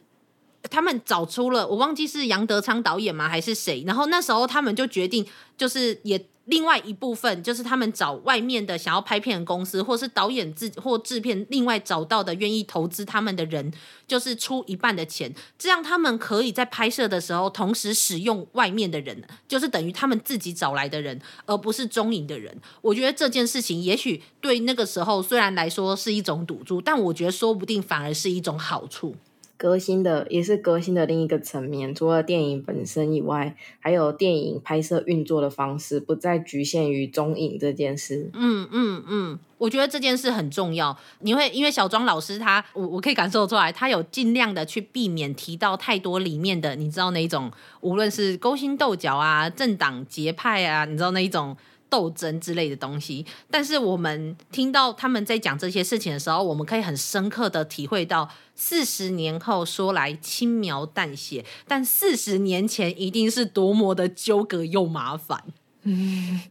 [0.70, 6.26] 他们找出了我忘记是杨德昌导演吗还是谁，然后那时候他们就决定，就是也。
[6.46, 13.72] 另外一部分就是他们找外面的想要拍片的公司，或是导演自或制片，另外找到的愿意投资他们的人，
[14.06, 22.54] 就是出一半的钱，这样他们可以在拍摄的时候同时使用外面的人，就是等于他们自己找来的人，而不是中影的人。
[22.82, 29.16] 我觉得这件事情也许对那个时候虽然来说是一种赌注，但我觉得说不定反而是一种好处。
[29.64, 38.30] 革新的也是革新的另一个层面，除了电影本身以外，还有电影拍摄运作的方式，不再局限于中影这件事。
[38.34, 40.98] 嗯嗯嗯，我觉得这件事很重要。
[41.20, 47.50] 你会因为小庄老师他，我我可以感受出来，他有尽量的去避免提到太多里面的，你知道那一种，
[47.80, 51.56] 无论是勾心斗角啊、政党结派啊，你知道那一种。
[51.94, 65.44] 斗争之类的东西，但是我们听到他们在讲这些事情的时候，我们可以很深刻的体会到，四十年后说来轻描淡写，但四十年前一定是多么的纠葛又麻烦。
[65.84, 66.42] 嗯，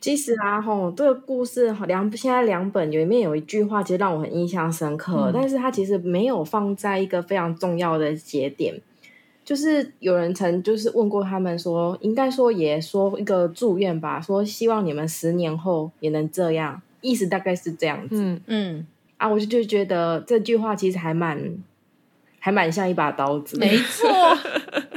[0.00, 8.74] 其实啊，吼，这个故事两现在两本里面有一句话，其实让我很印象深刻，嗯，但是它其实没有放在一个非常重要的节点。
[9.44, 18.16] 就是有人曾就是问过他们说，应该说也说一个祝愿吧，说希望你们十年后也能这样，意思大概是这样子。
[18.16, 21.58] 嗯嗯，啊，我就就觉得这句话其实还蛮
[22.38, 23.58] 还蛮像一把刀子。
[23.58, 24.08] 没错，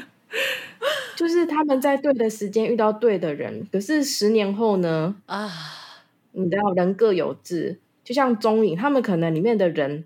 [1.15, 5.15] 就是他们在对的时间遇到对的人，可是十年后呢？
[5.25, 5.49] 啊，
[6.33, 10.05] 你知道人各有志，就像中影，他们可能里面的人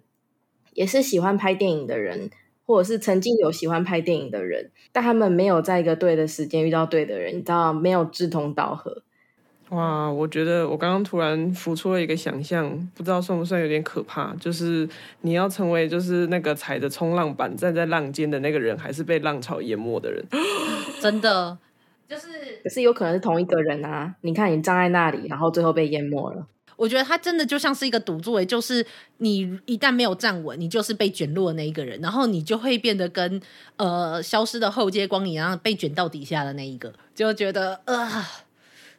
[0.74, 2.30] 也是喜欢拍电影的人，
[2.68, 9.02] 或者是曾经有喜欢拍电影的人，但他们没有在一个对的时间遇到对的人，你知道没有志同道合。
[9.70, 14.34] 哇，我觉得我刚刚突然浮出了一个想象，不知道算不算有点可怕？
[14.36, 14.88] 就是
[15.22, 20.24] 你要成为就是那个踩着冲浪板站在浪尖的那个人，还是被浪潮淹没的人？
[21.02, 21.58] 真的，
[22.08, 22.28] 就是
[22.64, 24.16] 可是有可能是同一个人啊！
[24.22, 26.46] 你看你站在那里，然后最后被淹没了。
[26.78, 28.86] 我觉得他真的就像是一个赌注，就是
[29.18, 33.42] 你一旦没有站稳，你就是被卷落的那一个人，然后你就会变得跟
[33.76, 38.26] 呃消失的后街光一样，被卷到底下的那一个，就觉得呃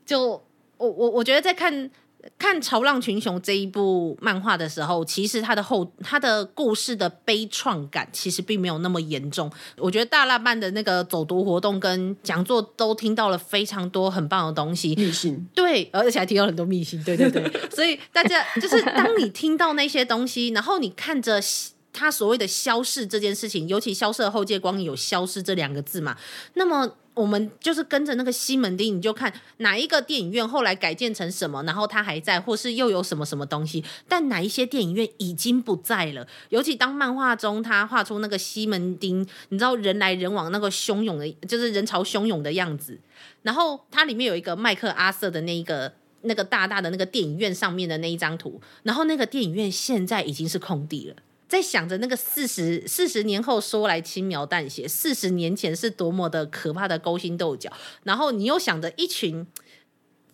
[0.05, 0.43] 就。
[0.81, 1.91] 我我我觉得在看
[2.37, 9.51] 看《潮浪群雄》这一部漫画的时候，其实它的后它的故事的悲怆感其实并没有那么严重。
[9.77, 17.51] 我觉得大辣办的那个走读活动跟讲座都听到了非常多很棒的东西，秘信对，而且还听到很多秘信，对对对。
[17.71, 21.41] 所以大家就是当你听到那些东西，然后你看着
[21.93, 26.17] 他所谓的消逝这件事情，尤其消失后街光影有消失这两个字嘛，
[26.55, 26.97] 那么。
[27.19, 33.83] 我们就是跟着那个西门町，你就看哪一个电影院后来改建成什么，然后它还在，或是又有什么什么东西。
[34.07, 36.25] 但哪一些电影院已经不在了？
[36.51, 42.97] 尤其当漫画中他画出那个西门町，你知道人来人往那个汹涌的，就是人潮汹涌的样子。
[43.43, 51.17] 然后它里面有一个麦克阿瑟的那一个那个大大的那个电影院上面的那一张图，然后那个电影院现在已经是空地了。
[51.49, 57.73] 在想着那个四十四十年后说来轻描淡写，四十年前是多么的可怕的勾心斗角，
[58.05, 59.47] 然后你又想着一群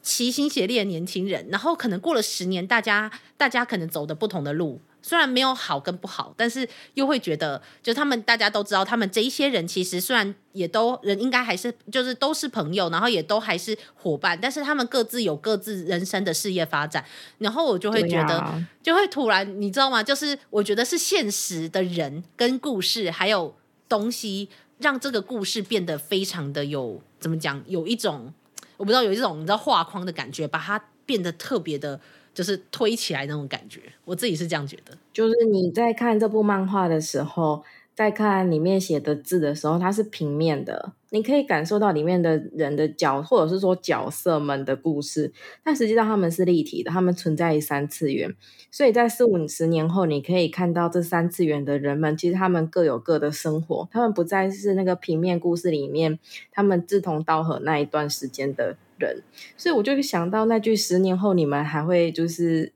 [0.02, 4.80] 齐心协力的年轻人，然后可能过了十年，大家大家可能走的不同的路。
[5.06, 17.04] 虽然没有好跟不好，但是又会觉得，就他们大家都知道，他们这一些人其实虽然也都人应该还是就是都是朋友，然后也都还是伙伴，但是他们各自有各自人生的事业发展，
[17.36, 20.02] 然后我就会觉得，啊、就会突然你知道吗？
[20.02, 23.54] 就是我觉得是现实的人跟故事还有
[23.86, 27.62] 东西，让这个故事变得非常的有怎么讲？
[27.66, 28.32] 有一种
[28.78, 32.00] 我不知道有一种你知道画框的感觉，把它变得特别的。
[32.34, 34.98] 就是推起来那种感觉，我自己是这样觉得。
[35.12, 37.62] 就是你在看这部漫画的时候，
[37.94, 48.34] 在看里面写的字的时候，它是平面的，你可以感受到里面的人的角，或者是说角色们的故事，但实际上他们是立体的，他们存在于三次元，
[48.72, 56.18] 所以在四五十年后，你可以看到这三次元的人们，其实他们各有各的生活，他们不再是那个平面故事里面
[56.50, 59.22] 他们志同道合那一段时间的人，
[59.56, 62.72] 所以我就想到那句“十年后你们还会就是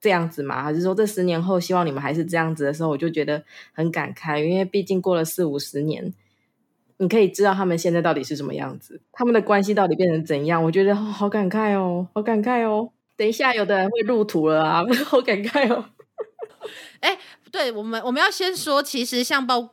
[0.00, 6.12] 这样子吗？”还是说这十年后希望你们还是这样子的时候，我就觉得很感慨，因为毕竟过了四五十年，
[6.98, 10.62] 你可以知道他们现在到底是什么样子，他们的关系到底变成怎样。
[10.62, 12.90] 我觉得好感慨哦，好感慨哦。
[13.16, 15.84] 等一下，有的人会入土了啊， 好感慨哦。
[17.00, 17.18] 哎，
[17.50, 19.70] 对我们我们要先说，其实像包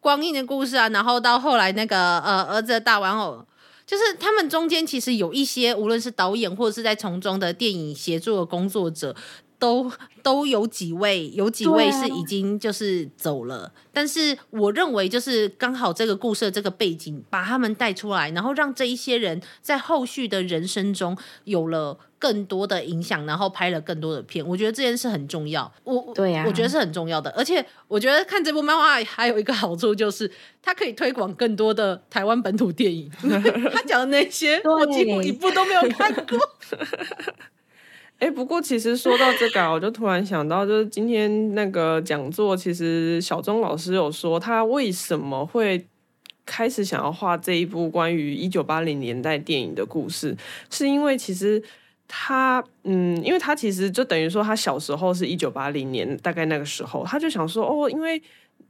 [0.00, 3.44] 光阴的故事啊，然后到后来那个呃儿子的大玩偶。
[3.86, 9.14] 就是他们中间其实有一些，无论是导演或者是在从中的电影协作的工作者，
[9.58, 9.90] 都
[10.22, 13.72] 都有几位，有几位是已经就是走了。
[13.92, 24.46] 但是我认为，就是刚好这个故事的这个背景把他们带出来，然后让这一些人在后续的人生中有了更多的影响，然后拍了更多的片。
[24.46, 25.72] 我觉得这件事很重要。
[25.84, 27.30] 我对呀、啊，我觉得是很重要的。
[27.30, 33.10] 而且我觉得看这部漫画还有一个好处，就是它可以推广更多的台湾本土电影。
[33.72, 36.38] 他讲的那些，我几乎一部都没有看过。
[38.18, 45.86] 哎，不过其实说到这个，我就突然想到，就是今天那个讲座，其实小钟老师有说，他为什么会
[46.46, 50.36] 开始想要画这一部关于一九八零年代电影的故事，
[50.70, 51.62] 是因为其实
[52.08, 58.22] 他，嗯，因为他其实就等于说，他小时候是一九八零年，大概那个时候，他就想说，哦，因为。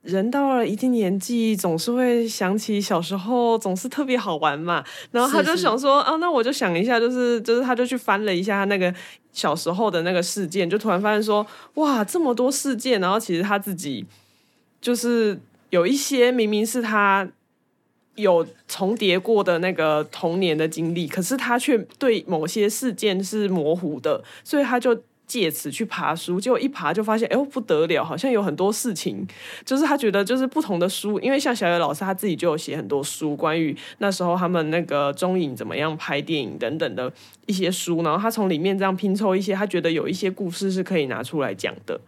[0.06, 4.84] 人到了一定年纪，总是会想起小时候，总是特别好玩嘛。
[5.10, 8.94] 然后他就想说，是是啊，那我就想一下，就是就是，他就去翻了一下他那个
[9.32, 13.00] 小时候的那个事件，就突然发现说，哇，这么多事件。
[13.00, 14.06] 然后其实他自己
[14.80, 15.38] 就是
[15.70, 17.28] 有一些明明是他
[18.14, 25.02] 有重叠过的那个童年的经历，可是他却对某些事件是模糊的，所以他就。
[25.26, 29.26] 借此去爬书，结果一爬就发现，哎呦不得了，好像有很多事情，
[29.64, 37.12] 就是他觉得就是不同的书，因为像小野老师他自己就有写很多书，关于那时候他们那个中影怎么样拍电影等等的
[37.46, 42.00] 一些书，然后他从里面这样拼凑一些，他觉得有一些故事是可以拿出来讲的。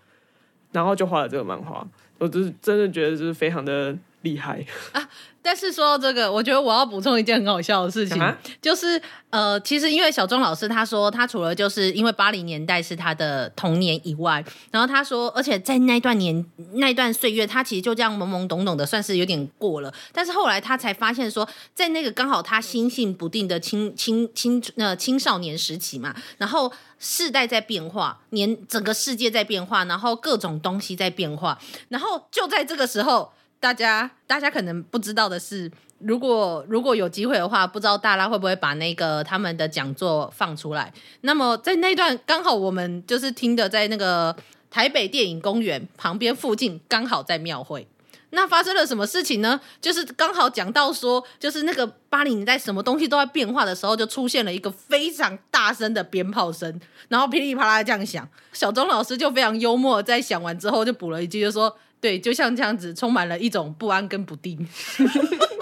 [0.71, 1.87] 然后就画了这个漫画。
[2.19, 3.97] 我就是真的觉得就是非常的
[4.29, 5.09] 厉害啊。
[5.41, 9.01] 但是说到这个，我觉得我要补充一件很好笑的事情，啊、就是
[9.31, 19.95] 呃，其实因为小钟老师他说，他除了就是因为八零年代是他的童年以外，然后他说，而且在那段年那段岁月，他其实就这样懵懵懂懂的，算是有点过了。
[20.13, 31.59] 但是后来他才发现说，在那个刚好他心性不定的青青青呃青少年时期嘛，然后世代在变化，年整个世界在变化，然后各种东西在变化，
[31.89, 33.33] 然后就在这个时候。
[33.61, 40.93] 大家，大家可能不知道的是，如果如果有机会的话，不知道大拉会不会把那个他们的讲座放出来。
[41.23, 44.37] 那么在那段刚好我们就是听的，在那个
[44.71, 47.89] 台北电影公园旁边附近，刚好在庙会。
[48.31, 49.59] 那发生了什么事情呢？
[49.81, 58.29] 就是刚好讲到说，就是那个八零年代什么东西都在变化的时候，就出现了一个非常大声的鞭炮声，然后噼里啪啦这样响。
[58.53, 61.77] 小钟老师就非常幽默，在响完之后就补了一句，就说。
[62.01, 64.67] 对，就像这样子，充满了一种不安跟不定，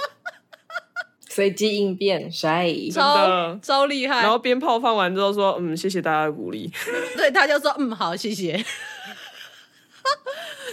[1.28, 4.22] 随机应变，帅，超超厉害。
[4.22, 6.70] 然后鞭炮放完之后说：“嗯，谢谢大家的鼓励。
[7.16, 8.52] ”对，他就说：“嗯，好，谢谢。”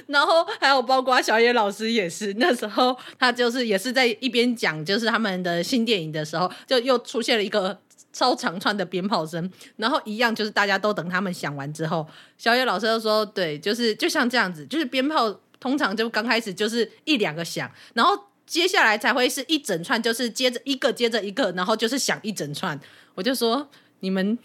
[0.07, 7.80] 然后还有包括小野老师也是，那时候他就是也是在一边讲就是他们的新电影的时候，就又出现了一个。
[8.16, 12.07] 超长串的鞭炮声，然后一样就是大家都等他们响完之后，
[12.38, 22.78] 小野老师就说：“对，就是就像这样子，就是鞭炮通常就刚开始就是一两个响，然后接下来才会是一整串，就是接着一个接着一个，然后就是响一整串。”
[23.16, 23.70] 我就说
[24.01, 24.38] ：“你们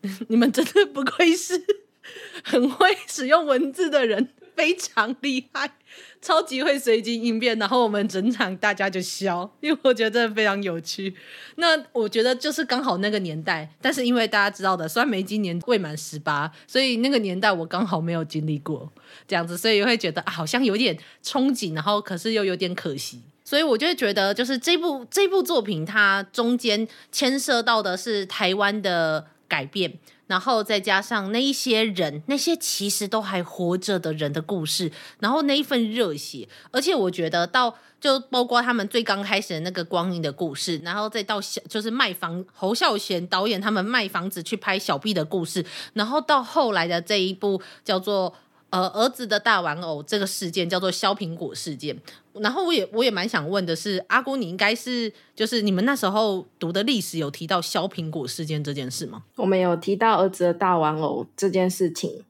[0.28, 1.62] 你们真的不愧是
[2.42, 5.70] 很会使用文字的人，非常厉害。”
[6.20, 11.14] 超级会随机应变，然后我们整场大家就笑，因为我觉得真的非常有趣。
[11.54, 18.92] 那我觉得就是刚好那个年代，但是因为大家知道的，虽然没今年未满十八，所以那个年代我刚好没有经历过
[19.28, 23.22] 这样子，所以会觉得，好像有点憧憬，然后可是又有点可惜。
[23.44, 29.98] 所以我就会觉得，就是这部这部作品，它中间牵涉到的是台湾的改变。
[30.28, 48.36] 然后再加上那一些人，那些其实都还活着的人的故事，然后那一份热血，而且我觉得到就包括他们最刚开始的那个光阴的故事，然后再到小就是卖房侯孝贤导演他们卖房子去拍小 B 的故事，然后到后来的这一部叫做。
[48.70, 51.96] 呃，儿子的大玩偶这个事件叫做削苹果事件。
[52.34, 59.24] 然后我也我也蛮想问的是，阿姑，你应该是就是你们那时候读的历史有提到削苹果事件这件事吗？
[59.36, 62.24] 我们有提到儿子的大玩偶这件事情，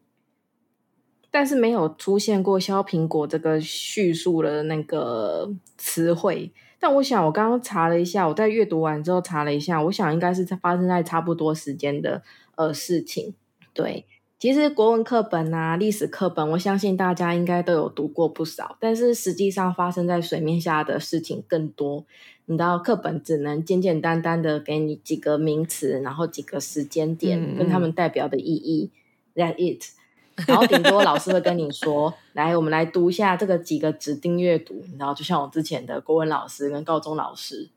[1.31, 6.53] 但是没有出现过削苹果这个叙述的那个词汇。
[6.79, 12.23] 但我想，我刚刚查了一下，我在阅读完之后查了一下，我想应该是发生在差不多时间的
[12.55, 13.35] 呃事情，
[13.75, 14.07] 对。
[14.39, 18.77] 其实国文课本啊、历史课本，我相信大家应该都有读过不少。
[18.79, 22.05] 但是实际上发生在水面下的事情更多。
[22.45, 28.93] 你知道，课本只能简简单单的给你几个名词，然后几个时间点跟他们代表的意义。
[29.35, 29.83] That it。
[30.47, 37.69] 然后顶多老师会跟你说：“来，我们来读一下这个几个指定阅读。”然后就像我之前的国文老师跟高中老师，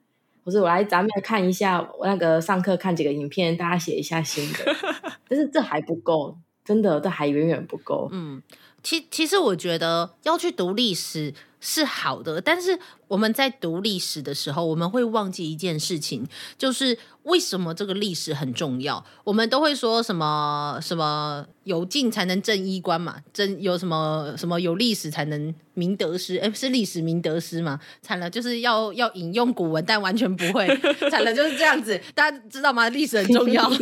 [0.45, 4.75] 或是我来咱们看一下我那个上课看几个影片，大家写一下心得。
[5.27, 6.37] 但是这还不够。
[6.71, 8.07] 真的，都还远远不够。
[8.13, 8.41] 嗯，
[8.81, 16.25] 其其实我觉得要去读历史是好的，但是我们在读历史的时候，我们会忘记一件事情，
[16.57, 19.03] 就是为什么这个历史很重要。
[19.25, 26.37] 我们都会说什么什么有进才能正衣冠嘛，正有什么什么有历史才能明得失？
[26.37, 27.77] 哎，是历史明得失嘛？
[28.01, 30.65] 惨了，就是要要引用古文，但完全不会。
[31.11, 31.99] 惨了，就是这样子。
[32.15, 32.87] 大家知道吗？
[32.87, 33.69] 历史很重要。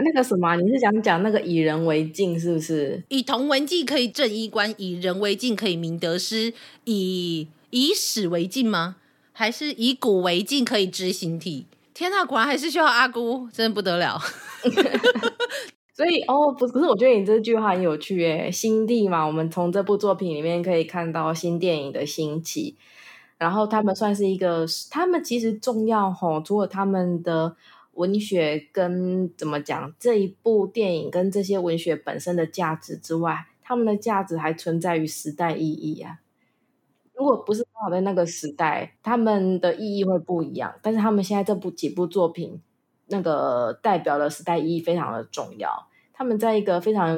[0.00, 3.02] 那个什么，你是想讲那个以人为镜是不是？
[3.08, 8.96] 以铜为镜可以正衣冠，以人为镜可以明得失，以以史为镜吗？
[9.32, 11.66] 还是以古为镜可以知兴替？
[11.94, 14.18] 天呐，果然还是需要阿姑，真的不得了。
[15.94, 22.76] 所以哦，不是我觉得你这句话很有趣诶，新地嘛，我们从这部作品里面可以看到新电影的兴起，
[23.36, 27.54] 然后他们算是一个，他们其实重要吼，除了他们的。
[27.94, 36.20] 文学跟怎么讲，这一部电影跟这些文学本身的价值之外，他们的价值还存在于时代意义啊。
[37.14, 40.74] 如果不是刚好在那个时代，他们的意义会不一样。
[40.80, 42.58] 但是他们现在这部几部作品，
[43.08, 45.88] 那个代表的时代意义非常的重要。
[46.14, 47.16] 他们在一个非常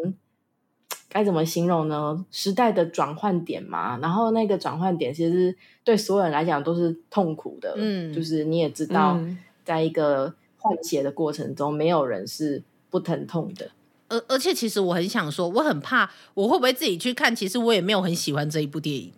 [1.09, 2.27] 该怎么形容呢？
[2.33, 3.97] 时代的转换点嘛。
[3.99, 7.75] 然后那个转换点其实对所有人来讲都是痛苦的。
[7.77, 9.21] 嗯，就是你也知道，
[9.65, 10.35] 在一个。
[10.65, 13.71] 换血的过程中，没有人是不疼痛的。
[14.09, 19.13] 而而且其实我很想说，我很怕我会不会自己去看，其实我也没有很喜欢这一部电影，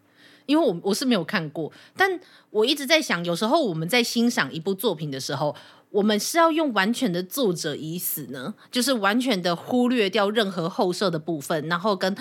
[0.47, 2.19] 因为我我是没有看过，但
[2.51, 5.55] 我一直在想，有时候我们在欣赏一部作品的时候，
[5.91, 12.17] 我们是要用完全的作者已死呢，就是完全的忽略掉任何后设的部分，然后跟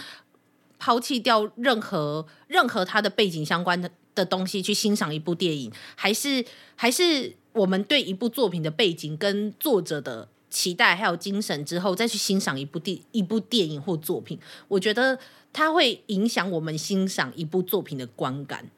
[0.78, 6.44] 抛弃掉任何任何他的背景相关的的东西去欣赏一部电影，还是
[6.76, 10.30] 还是我们对一部作品的背景跟作者的。
[10.47, 14.39] 期待还有精神之后，再去欣赏一部电一部电影或作品，
[14.70, 15.20] 我觉得
[15.51, 18.70] 它会影响我们欣赏一部作品的观感。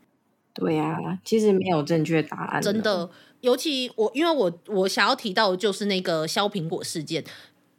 [0.55, 2.61] 对呀、啊，其实没有正确答案。
[2.63, 3.07] 真的，
[3.41, 7.23] 尤其我，因为我我想要提到的就是那个削苹果事件。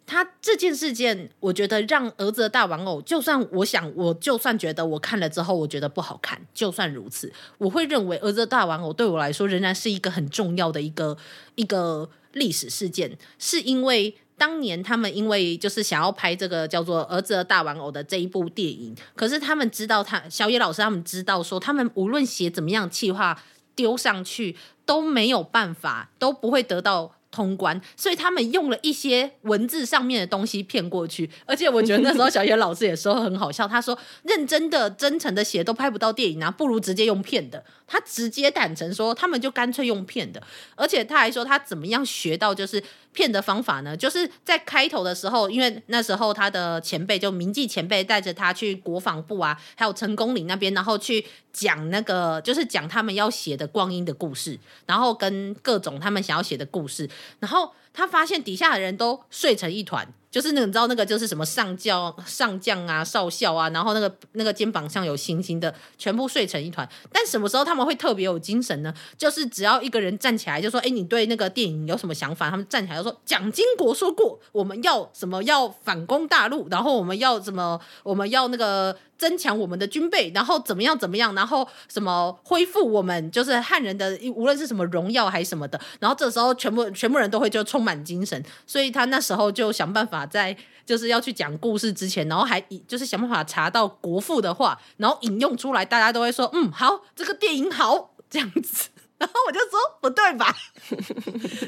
[0.09, 11.17] 他这件事件，我觉得让儿子的大玩偶，就算我想，我就算觉得我看了之后，我觉得不好看，就算如此，我会认为儿子的大玩偶对我来说仍然是一个很重要的一个
[11.55, 12.09] 一个。
[12.33, 23.43] 历史事件是因为当年他们因为就是想要拍这个叫做《儿子的大玩偶》的这一部电影，可是他们知道他小野老师他们知道说，他们无论写怎么样企划
[23.75, 24.55] 丢上去
[24.85, 27.15] 都没有办法，都不会得到。
[27.31, 37.63] 通关，所以他们用了一些文字上面的东西骗过去，而且我觉得那时候小野老师也说很好笑，他说认真的、真诚的写都拍不到电影啊，不如直接用骗的。
[37.87, 40.43] 他直接坦诚说，他们就干脆用骗的，
[40.75, 43.97] 而且他还说他怎么样学到就是骗的方法呢？
[43.97, 57.09] 就是在开头的时候，因为那时候他的前辈就铭记前辈带着他去国防部啊，还有成功岭那边，然后去讲那个就是讲他们要写的光阴的故事，然后跟各种他们想要写的故事。
[57.41, 60.07] 然后他发现底下的人都睡成一团。
[60.39, 66.89] 就是，你知道那个就是什么上将、上将啊、少校啊，然后那个那个肩膀上有星星的，全部睡成一团。
[67.13, 68.95] 但什么时候他们会特别有精神呢？
[69.17, 75.43] 就是只要一个人站起来就说：“哎，你对那个电影有什么想法？”他们站起来就说：“蒋经国说过，我们要什么？
[75.43, 77.81] 要反攻大陆，然后我们要什么？
[78.05, 90.57] 我们要那个。”增强我们的军备，然后怎么样怎么样，然后什么恢复我们就是汉人的无论是什么荣耀还是什么的，然后这时候全部全部人都会就充满精神，所以他那时候就想办法在
[90.87, 100.55] 就是要去讲故事之前，然后还就是想办法查到国父的话，然后引用出来，大家都会说嗯好，这个电影好这样子，然后我就说不对吧，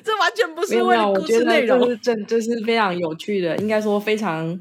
[0.05, 4.61] 这完全不是为了故事内容，这这是非常有趣的，应该说非常。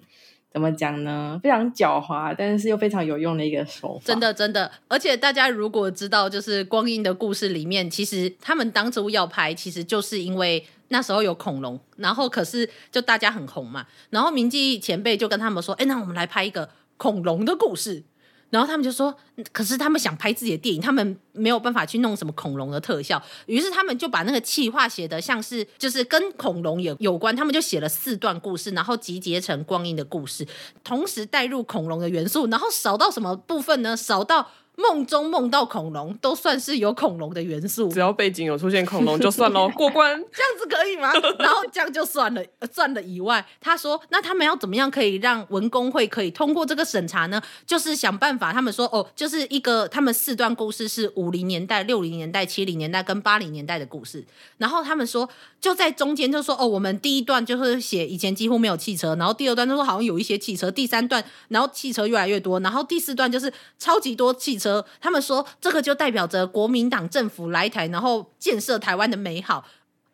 [0.52, 1.40] 怎么讲呢？
[1.44, 4.06] 非常狡猾，但是又非常有用的一个手法。
[4.06, 18.04] 真的，真的，而且大家如果知道，就是《光阴的故事》里面，其实他们当初要拍，其实就是因为那时候有恐龙，然后可是就大家很红嘛，然后明记前辈就跟他们说：“哎，那我们来拍一个恐龙的故事。”
[18.50, 19.16] 然后他们就说，
[19.52, 30.48] 可是他们想拍自己的电影，他们没有办法去弄什么恐龙的特效，于是他们就把那个企划写得像是就是跟恐龙有有关，他们就写了四段故事，然后集结成光阴的故事，
[30.84, 33.96] 同时带入恐龙的元素，然后少到什么部分呢？
[33.96, 34.50] 少到。
[34.80, 41.12] 梦中梦到恐龙都算是有恐龙的元素，只要背景有出现恐龙就算喽， 过关这样子可以吗？
[41.38, 47.42] 然后这样就算了，算了以外，他说那他们要怎么样可以让文工会可以通过这个审查呢？
[47.68, 54.26] 就是想办法，他们说哦，就是一个他们四段故事是五零年代、六零年代、七零年代跟八零年代的故事，
[54.60, 55.28] 然后他们说
[55.60, 64.69] 就在中间就说哦，我们第一段就是写以前几乎没有汽车，然后第二段就说好像有一些汽车，第三段然后汽车越来越多，然后第四段就是超级多汽车。
[65.00, 69.64] 他们说，这个就代表着国民党政府来台，然后建设台湾的美好，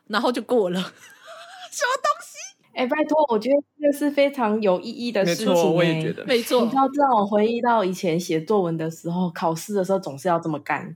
[0.07, 0.79] 然后就过了。
[1.71, 2.37] 什么东西？
[2.73, 5.47] 哎、欸，拜托，我觉得这是非常有意义的事情。
[5.47, 6.61] 没错，我也觉得，没错。
[6.61, 10.95] 你知道，这让我回忆到以前写作文的时候，考试的时候总是要这么干，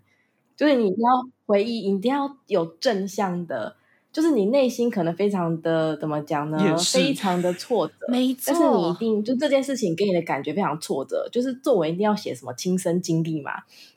[0.56, 3.78] 就是你一定要回忆，你一定要有正向的。
[4.20, 6.58] 就是你内心可能非常的怎么讲呢？
[6.78, 8.44] 非常的挫折，没错。
[8.48, 13.52] 但是你一定就这件事情给你的感觉非常挫折，就是作文一定要写什么亲身经历嘛。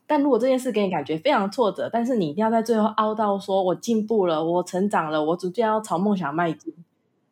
[0.07, 6.73] 但如果这件事给你感觉非常挫折，但是你一定要在最后凹到说我进步了，我成长了，我逐渐要朝梦想迈进，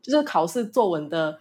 [0.02, 1.38] 就是考试作文的。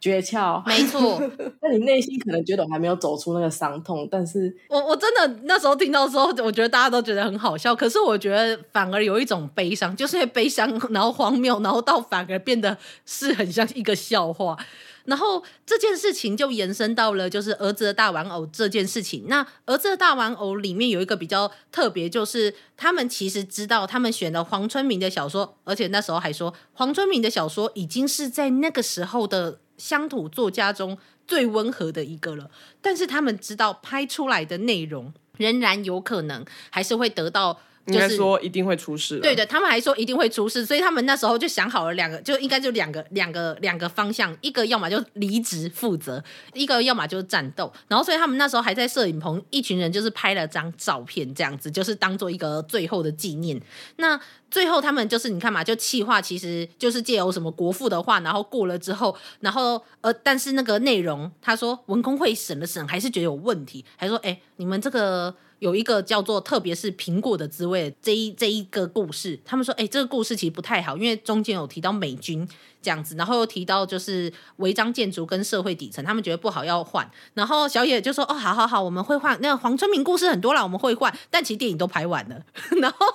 [0.00, 1.20] 诀窍，没错。
[1.60, 7.74] 那你内心可能觉得我还没有走出那个伤痛，但是我我真的那时候听到的时候，我觉得大家都觉得很好笑。
[7.74, 14.56] 可是我觉得反而有一种悲伤，就是因为悲伤，然后荒谬，然后到反而变得是很像一个笑话。
[15.04, 19.24] 然后这件事情就延伸到了就是儿子的大玩偶这件事情。
[19.26, 29.58] 那儿子的大玩偶里面有一个比较特别，就是他们其实知道他们选了黄春明的小说，而且那时候还说黄春明的小说已经是在那个时候的。
[29.78, 32.50] 乡土作家中最温和的一个了，
[32.82, 39.18] 但是他们知道拍出来的内容仍然有可能还是会得到应该说一定会出事。
[39.18, 46.22] 对的，他们还说一定会出事，所以他们那时候就想好了两个，就应该就两个两个两个方向，一个要么就离职负责，
[46.52, 47.72] 一个要么就是战斗。
[47.88, 53.60] 然后所以他们那时候还在摄影棚，一群人就是拍了张照片，这样子就是当做一个最后的纪念。
[53.96, 54.20] 那
[54.50, 65.34] 最后他们就是你看嘛，就气话其实就是借由什么国父的话，然后过了之后，然后呃，但是那个内容他说文工会审了审，还是觉得有问题，还说哎，你们这个。
[65.58, 72.48] 有一个叫做“特别是苹果的滋味”这一这一个故事，他们说，哎，这个故事其实不太好，因为中间有提到美军
[72.80, 77.10] 这样子，然后又提到就是违章建筑跟社会底层，他们觉得不好要换。
[77.34, 79.36] 然后小野就说，哦，好好好，我们会换。
[79.40, 82.40] 那个黄春明故事很多了，我们会换，但其实电影都拍完了，
[82.80, 83.06] 然后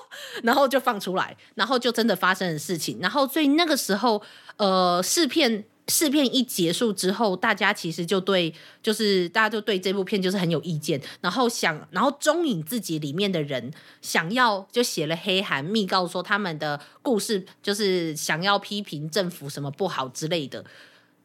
[0.43, 2.99] 然后就放出来，然后就真的发生了事情。
[3.01, 4.21] 然后所以那个时候，
[4.57, 5.65] 呃，试片。
[5.87, 13.71] 试片一结束之后，大家其实就对，就是大家就对这部片就是很有意见，然后想，然后中影自己里面的人
[14.01, 20.63] 想要就写了黑函密告说他们的故事就是想要批评政府什么不好之类的。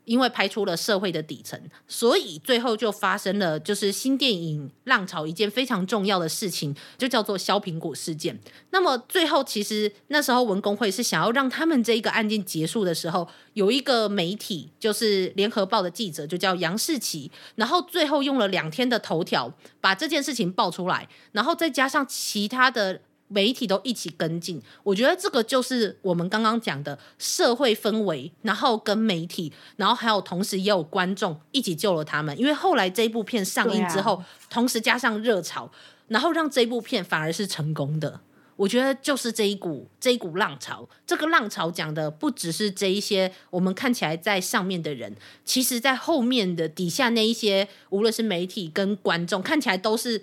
[0.08, 8.40] 因为拍出了社会的底层，所以最后就发生了就是新电影浪潮一件非常重要的事情，就叫做削苹果事件。
[8.70, 23.02] 那么最后其实那时候文工会是想要让他们这一个案件结束的时候，有一个媒体就是联合报的记者，就叫杨世奇，然后最后用了两天的头条把这件事情爆出来，然后再加上其他的。
[23.28, 32.36] 媒体都一起跟进，我觉得这个就是我们刚刚讲的社会氛围，然后跟媒体，然后还有同时也有观众一起救了他们。
[32.38, 35.70] 因为后来这一部片上映之后，啊、同时加上热潮，
[36.08, 38.20] 然后让这一部片反而是成功的。
[38.56, 45.14] 我觉得就是这一股这一股浪潮，这个浪潮讲的不只是这一些我们看起来在上面的人，
[45.44, 50.22] 其实在后面的底下那一些，无论是媒体跟观众，看起来都是。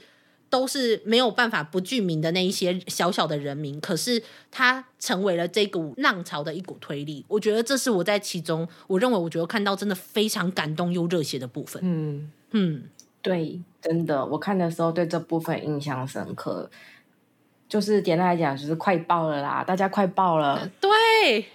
[0.50, 4.22] 都是没有办法不具名的那一些小小的人民，可是
[4.52, 7.26] 他成为了这股浪潮的一股推力。
[7.28, 11.82] 我觉得这是我在其中，我认为我觉得看到真的非常感动又热血的部分。
[11.84, 12.84] 嗯嗯，
[13.22, 16.70] 对，真的，我看的时候对这部分印象深刻。
[17.68, 20.70] 就是简单来讲，就是快爆了啦，大家快爆了。
[20.80, 21.46] 对，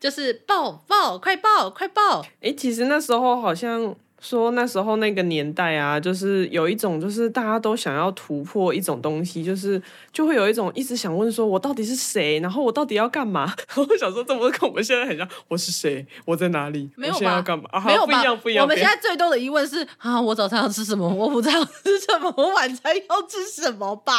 [0.00, 2.24] 就是爆爆，快爆，快爆。
[2.40, 3.94] 哎，其实那时候好像。
[4.20, 12.38] 说那时候那个年代啊，就是有一种，就是大家都想要突破一种东西，就是就会有一种一直想问说，我到底是谁？
[12.40, 13.52] 然后我到底要干嘛？
[13.76, 16.06] 我想说，这么跟我们现在很像，我是谁？
[16.26, 16.90] 我在哪里？
[16.96, 17.16] 没有吧？
[17.16, 17.64] 我现在要干嘛？
[17.72, 18.06] 啊、没有吧？
[18.06, 18.62] 不一样，不一样。
[18.62, 21.08] 我们现在最多的疑问是啊，我早餐要吃什么？
[21.08, 22.32] 我午餐要吃什么？
[22.36, 24.12] 我晚餐要吃什么吧？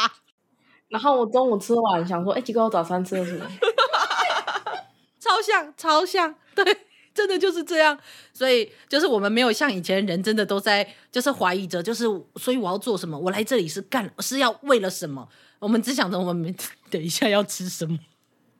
[0.90, 3.46] 然后我中午吃完，想说，哎，奇怪，我早餐吃了什么？
[5.20, 6.66] 超像，超像，对。
[7.14, 7.98] 真的就是这样，
[8.34, 12.06] 所以就是我们没有像以前人真的都在就是怀疑着，就是
[12.36, 13.18] 所以我要做什么？
[13.18, 15.28] 我来这里是干是要为了什么？
[15.60, 16.56] 我们只想着我们
[16.90, 18.00] 等一下要吃什么，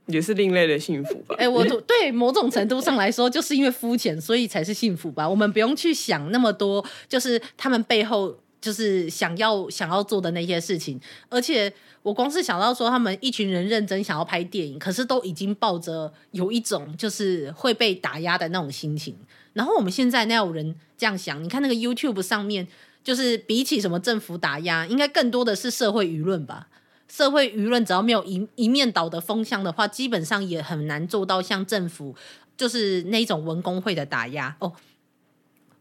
[0.08, 1.36] 也是另类的幸福吧？
[1.38, 5.28] 哎、欸，我对某种程度上来说，就是因为肤浅，所以才是幸福吧？
[5.28, 11.74] 我们不用去想那么多，就是他们背后就是想要想要做的那些事情，而且。
[12.04, 19.16] 我光是想到说，他们一群人认真想要拍电影，可是都已经抱着有一种就是会被打压的那种心情。
[19.54, 21.44] 然后我们现在那有人这样想？
[21.44, 22.68] 你看那个 YouTube 上面，
[23.04, 26.70] 就是比起什么政府打压，应该更多的是社会舆论吧？
[27.08, 32.16] 社会舆论只要没有一一面倒的风向的话，基本上也很难做到像政府
[32.58, 34.74] 就是那种文工会的打压哦。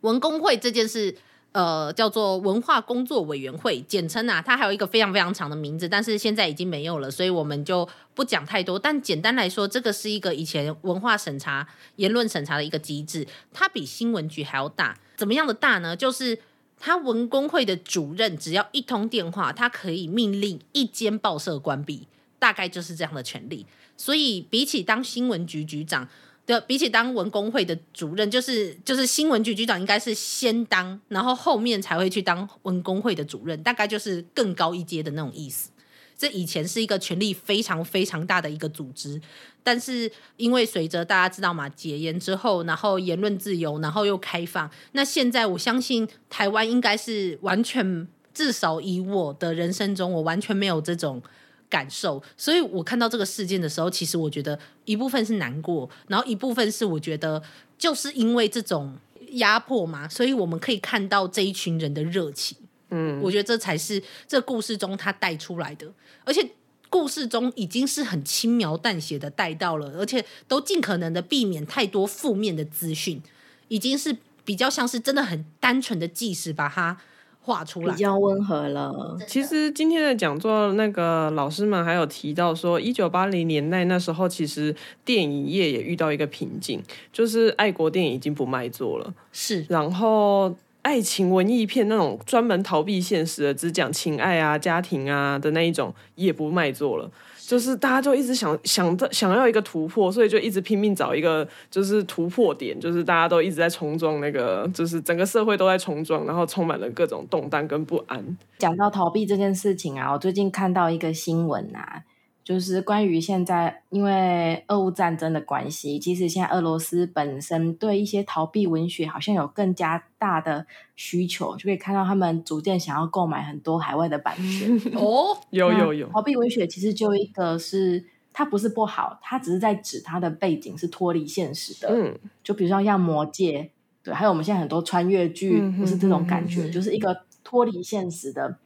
[0.03, 1.17] 文工会这件事。
[1.53, 8.79] 呃，叫做文化工作委员会，简称啊，它还有一个非常非常长的名字，但是现在已经没有了，所以我们就不讲太多。
[8.79, 14.97] 但简单来说，这个是一个以前文化审查、言论审查的一个机制，它比新闻局还要大。
[15.17, 15.97] 怎么样的大呢？
[15.97, 16.39] 就是
[16.79, 22.07] 它文工会的主任只要一通电话，他可以命令一间报社关闭，
[22.39, 23.67] 大概就是这样的权力。
[23.97, 26.09] 所以比起当新闻局局长。
[26.51, 35.71] 就比起当文工会的主任，就是就是新闻局局长应该是先当，然后后面才会去当文工会的主任，大概就是更高一阶的那种意思。
[36.19, 39.23] 这以前是一个权力非常非常大的一个组织，
[39.63, 51.23] 但是因为随着大家知道嘛，解严之后，然后言论自由，然后又开放，那现在我相信台湾应该是完全，至少以我的人生中，我完全没有这种。
[51.71, 57.41] 感受，所以我看到这个事件的时候，其实我觉得一部分是难过，然后一部分是我觉得
[57.79, 58.95] 就是因为这种
[59.35, 62.59] 压迫嘛，所以我们可以看到这一群人的热情。
[62.91, 65.87] 嗯，我觉得这才是这故事中他带出来的，
[66.25, 66.45] 而且
[66.89, 73.23] 故事中已经是很轻描淡写的带到了，而且都尽可能的避免太多负面的资讯，
[73.69, 77.01] 已经是比较像是真的很单纯的纪实把它
[77.43, 79.17] 画出来，比较温和了。
[79.27, 84.75] 其实今天的讲座，那个老师们还有提到说，一九八零年代那时候，其实
[85.05, 86.83] 电影业也遇到一个瓶颈，
[87.13, 89.15] 就是爱国电影已经不卖座了。
[89.33, 97.11] 是，然后爱情文艺片那种专门逃避现实的，只讲情爱啊、家庭啊的那一种，也不卖座了。
[97.51, 108.25] 就是大家就一直想想着想要一个突破，所以就一直拼命找一个就是突破点，就是大家都一直在冲撞那个，就是整个社会都在冲撞，然后充满了各种动荡跟不安。
[108.59, 112.05] 讲到逃避这件事情啊，我最近看到一个新闻啊。
[112.51, 124.77] 就是关于现在，因为俄乌战争的关系，其实现在俄罗斯本身对一些逃避文学好像有更加大的需求，就可以看到他们逐渐想要购买很多海外的版权。
[124.99, 131.89] 哦， 有有有，逃避文学其实就一个是它不是不好，它只是在指它的背景是脱离现实的。
[131.89, 133.63] 嗯，就比如说像《魔戒》，
[134.05, 138.59] 对，还有我们现在很多穿越剧，不是这种感觉，嗯、就是一个脱离现实的。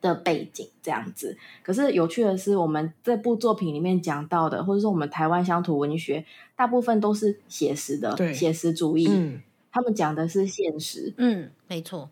[0.00, 6.24] 的背景这样子，可是有趣的是，我们这部作品里面讲到的，或者说我们台湾乡土文学，
[6.56, 9.06] 大部分都是写实的，对，写实主义。
[9.10, 9.40] 嗯，
[9.70, 12.08] 他们讲的是现实，嗯，没错。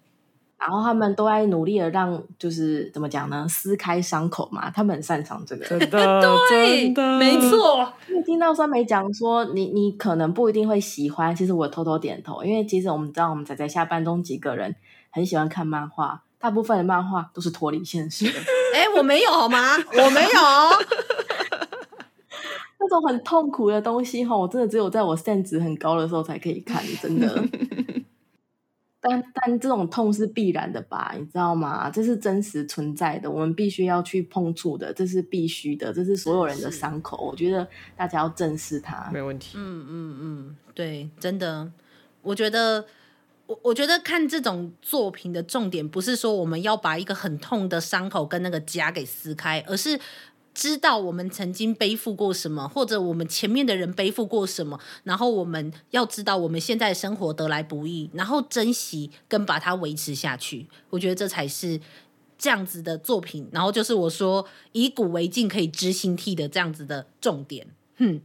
[0.58, 3.46] 然后他们都在努力的让，就是怎么讲呢？
[3.48, 5.88] 撕开伤口嘛，他们很擅长这个， 真的，
[6.50, 7.92] 对，真的没错。
[8.26, 14.74] 听到酸梅讲说，你你可能不一定会喜欢，其实我偷偷点头，因为其实我们知道，我们仔仔下班中几个人
[15.10, 16.24] 很喜欢看漫画。
[16.38, 18.38] 大部分的漫画都是脱离现实的。
[18.74, 19.76] 哎、欸，我没有好吗？
[19.92, 20.30] 我没有。
[22.80, 27.44] 那种很痛苦的东西，哈，我真的只有在我 SAN 值很高的时候才可以看，真的。
[29.00, 31.12] 但但这种痛是必然的吧？
[31.18, 31.90] 你知道吗？
[31.90, 37.16] 这是真实存在的，我们必须要去碰触的，这是必须的，这是所有人的伤口。
[37.24, 37.66] 我觉得
[37.96, 39.10] 大家要正视它。
[39.12, 39.56] 没问题。
[39.58, 41.72] 嗯嗯嗯，对，真的，
[42.22, 42.84] 我觉得。
[43.48, 49.98] 我我觉得看这种作品的重点不是说我们要把一个很痛的伤口跟那个痂给撕开，而是
[50.52, 60.68] 知道我们曾经背负过什么，或者我们前面的人背负过什么，然后我们要知道我们现在生活得来不易，然后珍惜跟把它维持下去。
[60.90, 61.80] 我觉得这才是
[62.36, 67.66] 这样子的作品，然后就是我说以古为镜可以知兴替的这样子的重点。
[67.96, 68.20] 哼。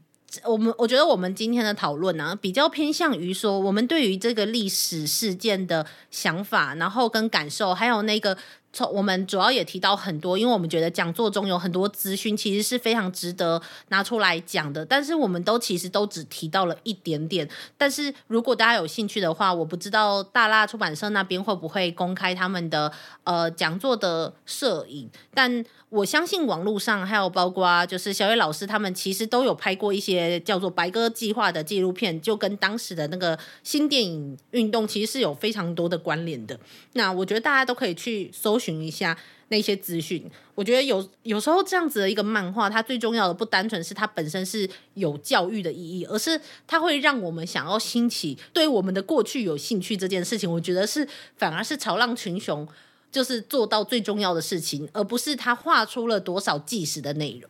[0.46, 8.38] 我们我觉得我们今天的讨论呢，比较偏向于说，我们对于这个历史事件的想法，然后跟感受，还有那个。
[8.74, 14.84] 从我们主要也提到很多，因为我们觉得讲座中有很多资讯，其实是非常值得拿出来讲的。
[14.84, 17.48] 但是我们都其实都只提到了一点点。
[17.78, 22.92] 但是如果大家有兴趣的话，我不知道大辣出版社那边会不会公开他们的
[23.26, 25.08] 呃讲座的摄影。
[25.36, 36.60] 但我相信网络上还有包括就是小野老师他们其实都有拍过一些叫做“白鸽计划”的纪录片，就跟当时的那个新电影运动其实是有非常多的关联的。
[36.94, 38.60] 那我觉得大家都可以去搜。
[38.64, 39.18] 寻一下
[39.50, 40.24] 那些资讯，
[40.56, 50.52] 我觉得有有时候这样子的一个漫画，它最重要的不单纯是它本身是有教育的意义，而是它会让我们想要兴起对我们的过去有兴趣这件事情。
[50.52, 51.08] 我觉得是
[51.38, 52.68] 反而是潮浪群雄
[53.12, 57.50] 就是做到最重要的事情，而不是他画出了多少纪实的内容。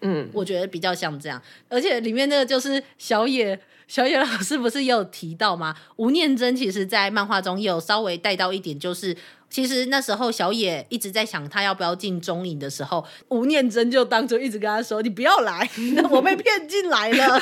[0.00, 5.74] 嗯，我觉得比较像这样，而且里面那个就是小野小野老师不是也有提到吗？
[5.96, 9.16] 吴念真其实在漫画中也有稍微带到一点，就是。
[9.50, 15.66] 其实那时候小野一直在想他要不要进中影的时候， 吴念真就当初一直跟他说：“你不要来，
[16.10, 17.40] 我被骗进来了。”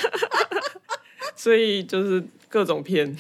[1.35, 3.17] 所以就是各种骗，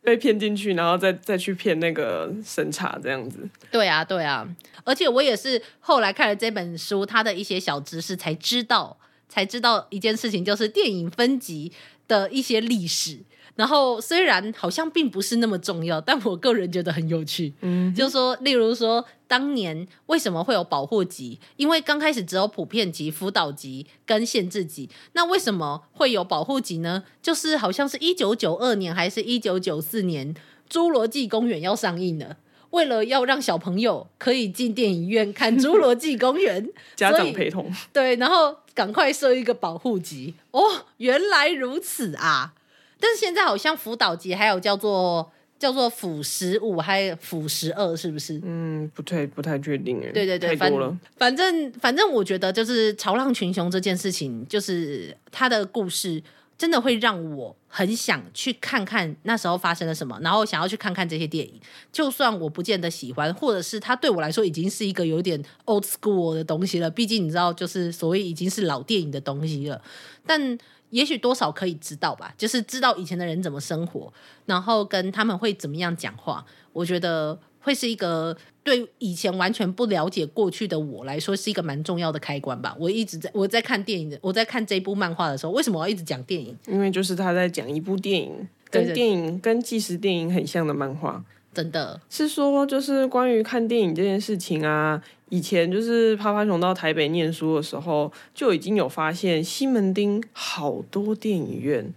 [0.00, 3.46] 被骗进去，然后再再去骗那个审查这样子。
[3.70, 4.48] 对啊，对啊，
[4.84, 8.96] 而且我也是后来看了这本书，他的一些小知识才知道，
[9.28, 11.70] 才知道一件事情，就是电影分级
[12.08, 13.20] 的一些历史。
[13.54, 17.52] 然后虽然好像并不是那么重要，但我个人觉得很有趣。
[17.60, 21.40] 嗯，就是说，例如说，当年为什么会有保护级？
[21.56, 24.88] 因为刚开始只有普遍级、辅导级跟限制级。
[25.14, 27.02] 那为什么会有保护级呢？
[27.20, 30.32] 就是好像是一九九二年还是一九九四年，
[30.70, 32.36] 《侏罗纪公园》要上映了，
[32.70, 36.64] 为了要让小朋友可以进电影院看《侏罗纪公园》，
[36.94, 37.72] 家长陪同。
[37.92, 40.34] 对，然后赶快设一个保护级。
[40.50, 40.60] 哦，
[40.98, 42.52] 原来如此啊！
[43.00, 48.40] 但是现在好像辅导级还有叫做叫做辅十五还有辅十二，是不是？
[48.44, 50.10] 嗯，不太不太确定哎。
[50.12, 50.96] 对对对，太多了。
[51.16, 56.22] 反正反正我觉得就是潮浪群雄这件事情，就是他的故事
[56.58, 61.58] 真的会让我很想去看看那时候发生了什么，然后想要去看看这些电影。
[61.90, 69.80] 就算我不见得喜欢，或者是它对我来说已经是一个有点 old school 的东西了，毕竟你知道，就是所谓已经是老电影的东西了，
[70.26, 70.58] 但。
[70.90, 74.10] 也许多少可以知道吧，就是知道以前的人怎么生活，
[74.46, 76.42] 然后跟他们会怎么样讲话。
[76.72, 78.34] 我觉得会是一个
[78.68, 82.76] 对以前完全不了解过去的我来说是一个蛮重要的开关吧。
[82.78, 86.54] 我一直在我在看电影的，我在看这部漫画的时候，为什么我要一直讲电影？
[86.66, 91.24] 因为就是他在讲一部电影，跟电影跟纪实电影很像的漫画。
[91.54, 95.02] 真的是说，就是关于看电影这件事情啊。
[95.30, 101.92] 以前就是趴趴熊到台北念书的时候，就已经有发现西门町好多电影院。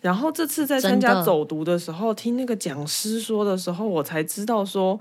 [0.00, 4.98] 然后这次在参加走读的时候，听那个讲师说的时候，我才知道说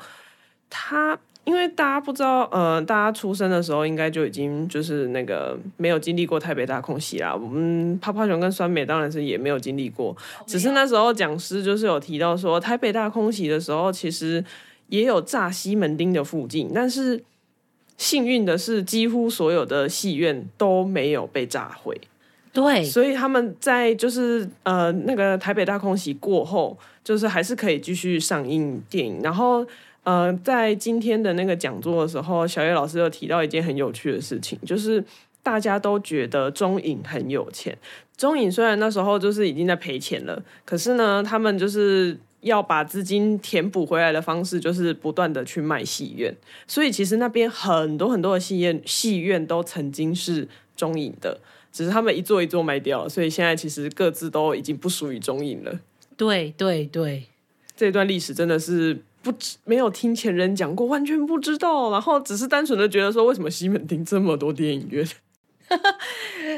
[0.70, 1.18] 他。
[1.45, 7.36] 因为大家不知道，呃，大家出生的时候应该就已经就是那个没有经历过台北大空袭啦。
[7.36, 14.43] 我们泡泡熊跟酸梅当然是也没有经历过，只是那时候讲师就是有提到说，台北大空袭的时候其实
[14.88, 17.24] 也有炸西门町的附近，但是
[17.95, 21.95] 幸运的是，几乎所有的戏院都没有被炸毁。
[22.51, 29.63] 对，所以他们在就是呃那个台北大空袭过后，就是还是可以继续上映电影，然后。
[30.06, 35.03] 呃，在今天的那个讲座的时候，小叶老师有提到一件很有趣的事情，就是
[35.41, 37.76] 大家都觉得中影很有钱。
[38.16, 46.32] 中影虽然那时候就是已经在赔钱了，可是呢，他们就是要把资金填补回来的方式，就是不断的去卖戏院。
[46.68, 50.47] 所以其实那边很多很多的戏院，戏院都曾经是
[50.78, 51.39] 中影的，
[51.72, 55.80] 只是他们一座一座卖掉了，所以现在其实各自都已经不属于中影了。
[56.16, 57.24] 对对对，
[57.76, 59.01] 这段历史真的是。
[59.26, 65.04] 不知没有听前人讲过，完全不知道，然后只是单纯的觉得说，为什么西门町这么多电影院？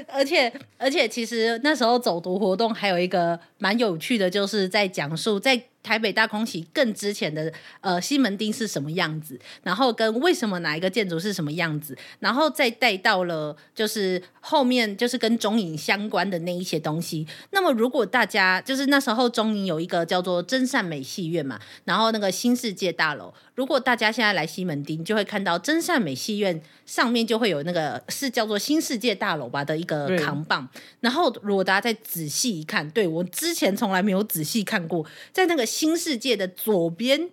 [0.09, 5.63] 而 且而且，其实那时候走读活动还有一个蛮有趣的，就是在讲述在。
[5.83, 17.25] 台北大空袭更之前的呃西门町是什么样子，然后跟为什么哪一个建筑是什么样子，然后再带到了就是后面就是跟中影相关的那一些东西。
[17.51, 30.67] 那么如果大家就是那时候中影有一个叫做真善美戏院嘛，然后那个新世界大楼，如果大家现在来西门町，就会看到真善美戏院上面就会有那个是叫做新世界大楼吧的一个扛棒。
[30.99, 35.65] 然后如果大家再仔细一看，对，我之前从来没有仔细看过，在那个。
[35.67, 37.29] 新世界的左边，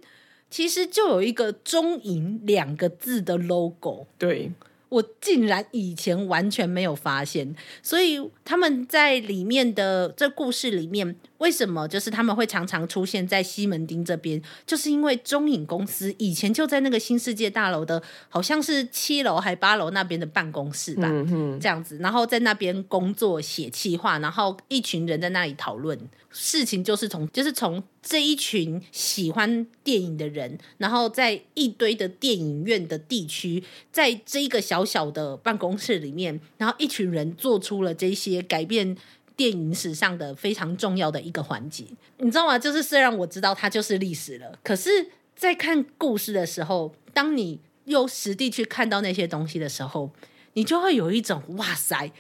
[0.51, 4.07] 其实就有一个“中银”两个字的 logo。
[4.19, 4.51] 对。
[4.91, 14.41] 我竟然以前完全没有发现，所以他们在里面的这故事里面，为什么就是他们会常常出现在西门町这边？
[14.67, 25.99] 就是因为中影公司以前就在那个新世界大楼的，好像是七楼还八楼那边的办公室吧，嗯，这样子，然后在那边工作写企划，然后一群人在那里讨论
[26.31, 34.83] 事情，就是从就是从这一群喜欢电影的人，然后在一堆的电影院的地区，在这一个小。
[34.95, 38.97] 小的办公室里面，然后一群人做出了这些改变
[39.37, 41.85] 电影史上的非常重要的一个环节，
[42.19, 42.59] 你知道吗？
[42.59, 50.11] 就是虽然我知道它就是历史了，可是，在看故事的时候，当你又实地去看到那些东西的时候，
[50.53, 52.13] 你就会有一种哇塞，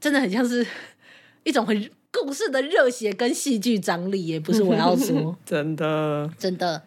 [0.00, 0.66] 真的很像是
[1.44, 6.82] 一种很故事的热血跟戏剧张力，也不是我要说， 真的，真的。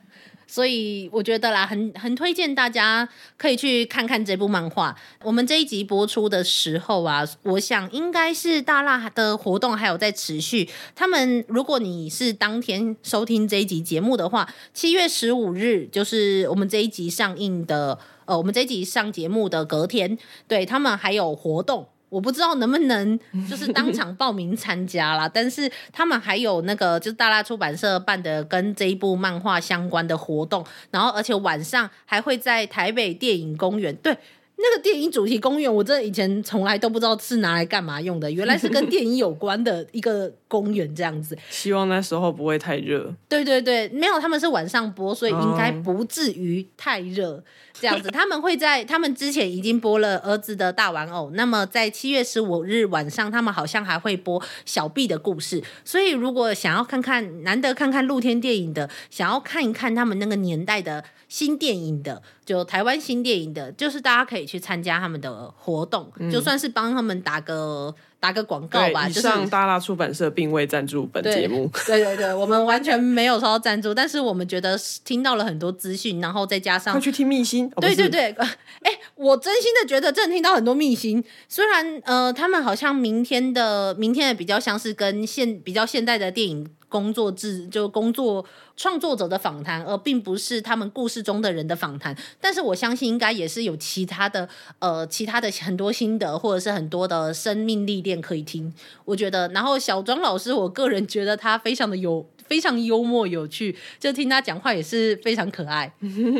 [0.47, 4.95] 所以我觉得啦，很很推荐大家可以去看看这部漫画。
[5.23, 10.69] 我们这一集播出的时候啊，我想应该是大辣的活动还有在持续。
[10.95, 20.17] 他们如果你是当天收听这一集节目的话，七月十五日就是我们这一集上映的，呃，我们这一集上节目的隔天，
[20.47, 21.87] 对，他们还有活动。
[22.15, 34.17] 我不知道能不能就是当场报名参加啦， 但是他们还有那个就是大辣出版社办的跟这一部漫画相关的活动，然后而且晚上还会在台北电影公园，对，
[34.57, 41.37] 那个电影主题公园，我真的以前从来都不知道是拿来干嘛用的，原来是跟电影有关的一个公园这样子。
[41.51, 43.13] 希望那时候不会太热。
[43.27, 47.43] 对对对，没有，他们是晚上播，所以应该不至于太热。
[47.77, 55.61] 这样子， 他们会在他们之前已经播了儿子的大玩偶，那么在七月十五日晚上，他们好像还会播小 B 的故事。
[55.83, 67.93] 所以，如果想要看看难得看看露天电影的，想要看一看他们那个年代的新电影的，就台湾新电影的，就是大家可以去参加他们的活动，嗯、就算是帮他们打个。
[68.17, 71.69] 打个广告吧，就上大辣出版社并未赞助本节目。
[71.85, 77.67] 对对对，我们完全没有收到赞助，但是我们觉得听到了很多资讯，然后再加上快去听密辛。
[77.75, 78.47] 哦、对对对，哎、
[78.85, 81.23] 欸， 我真心的觉得真的听到很多密辛。
[81.47, 86.67] 虽然呃，他们好像明天的明天的比较像是跟现比较现代的电影。
[86.95, 88.45] 工作制，就工作
[88.77, 92.15] 创作者的访谈，而并不是他们故事中的人的访谈。
[92.39, 94.47] 但是我相信应该也是有其他的
[94.79, 98.73] 呃其他的很多心得，或者是很多的生命历练可以听。
[99.03, 102.25] 我觉得，然后小庄老师，我个人觉得他非常的有。
[102.47, 105.91] 非常幽默有趣，就听他讲话也是非常可爱，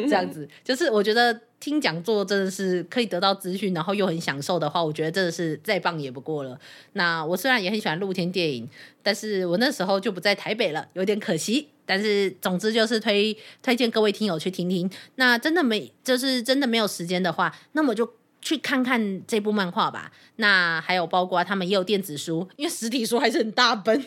[0.08, 6.56] 这样子 就是我觉得听讲座真的是可以得到资讯，然后又很享受的话，我觉得真的是再棒也不过了。
[6.94, 8.70] 那我虽然也很喜欢露天电影，
[9.02, 11.70] 但是我那时候就不在台北了，有点可惜。
[11.84, 14.88] 但是总之就是推推荐各位听友去听听。
[15.16, 18.08] 那真的没就是真的没有时间的话，那么就
[18.44, 20.12] 去看看这部漫画吧。
[20.36, 24.00] 那还有包括他们也有电子书，因为实体书还是很大本。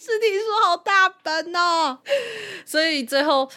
[0.00, 1.98] 实体书好大本哦，
[2.64, 3.50] 所以最后，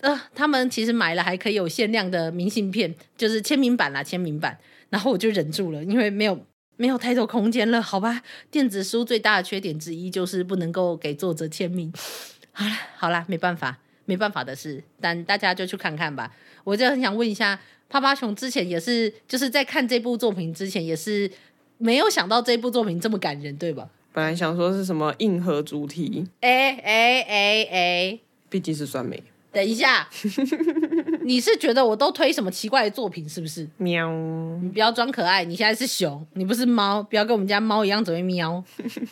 [0.00, 4.58] 呃，他们其实买了还可以有限量的明信片，就是签名版啦，签名版。
[4.90, 6.38] 然后我就忍住了，因为没有
[6.76, 8.22] 没有太多空间了，好吧？
[8.50, 11.92] 电子书最大的缺点之一就是不能够给作者签名。
[12.52, 14.82] 好啦，好啦，没办法，没办法的事。
[15.00, 16.30] 但大家就去看看吧。
[16.62, 21.30] 我就很想问一下，趴趴熊之前也是，就是在看这部作品之前，也是
[21.78, 23.88] 没有想到这部作品这么感人，对吧？
[24.12, 28.18] 本来想说是什么硬核主题，哎哎哎哎，
[28.48, 29.20] 毕竟是酸梅。
[29.54, 30.08] 等一下，
[31.22, 33.68] 你是觉得我都推什么奇怪的作品是不是？
[33.78, 34.10] 喵，
[34.60, 38.62] 你不要装可爱，你现在是熊，你不是猫，不要跟我们家猫一样只会喵。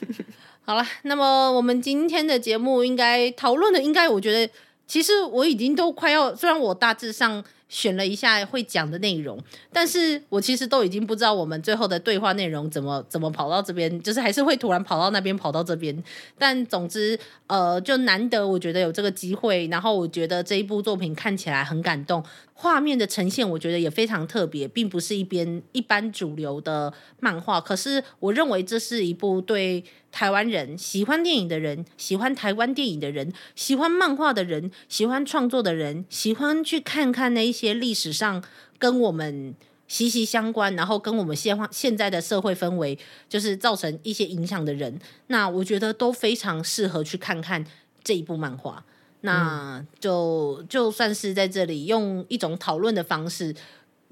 [0.64, 4.52] 好了，那么我们今天的节目应该讨论的，应该我觉得
[4.86, 7.44] 其实我已经都快要，虽然我大致上。
[7.72, 9.42] 选了一下会讲的内容，
[9.72, 16.04] 但是我其实都已经不知道我们最后的对话内容怎么怎么跑到这边，就是还是会突然跑到那边，跑到这边。
[16.36, 22.22] 但总之，呃，就难得我觉得有这个机会，然后我觉得这一部作品看起来很感动。
[22.54, 27.60] 画面的呈现，我觉得也非常特别，并不是一边一般主流的漫画。
[27.60, 29.82] 可是，我认为这是一部对
[30.12, 38.44] 台湾人喜欢电影的人、喜欢台湾电影的人、喜欢漫画的人、喜欢创作的人、喜欢去看看那一些历史上
[38.78, 39.54] 跟我们
[39.88, 42.96] 息息相关，然后跟我们现现在的社会氛围
[43.28, 45.00] 就是造成一些影响的人。
[45.26, 47.64] 那我觉得都非常适合去看看
[48.04, 48.84] 这一部漫画。
[49.22, 53.54] 那就就算是在这里用一种讨论的方式，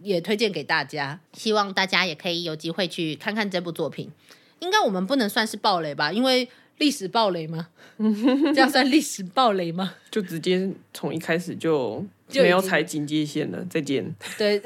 [0.03, 4.11] 也推荐给大家，希望大家也可以有机会去看看这部作品。
[4.61, 6.13] 应该我们不能算是暴雷吧？
[6.13, 6.49] 因为
[6.79, 7.69] 历史暴雷吗？
[7.99, 9.95] 这样算历史暴雷吗？
[10.11, 12.05] 就直接从一开始就
[12.35, 13.65] 没有踩警戒线了。
[13.69, 14.15] 再见。
[14.39, 14.63] 对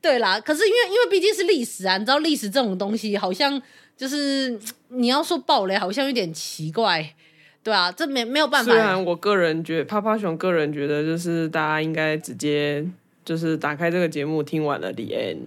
[0.00, 3.60] 对啦，可是因为因为毕竟是历史啊，你知道历史这种东西，好像
[3.96, 7.14] 就是你要说暴雷，好像有点奇怪。
[7.62, 8.70] 对啊，这没没有办法。
[8.72, 12.84] 虽然我个人觉得，趴趴熊个人觉得，就是大家应该直接
[13.24, 15.38] 就是打开这个节目听完了，the end。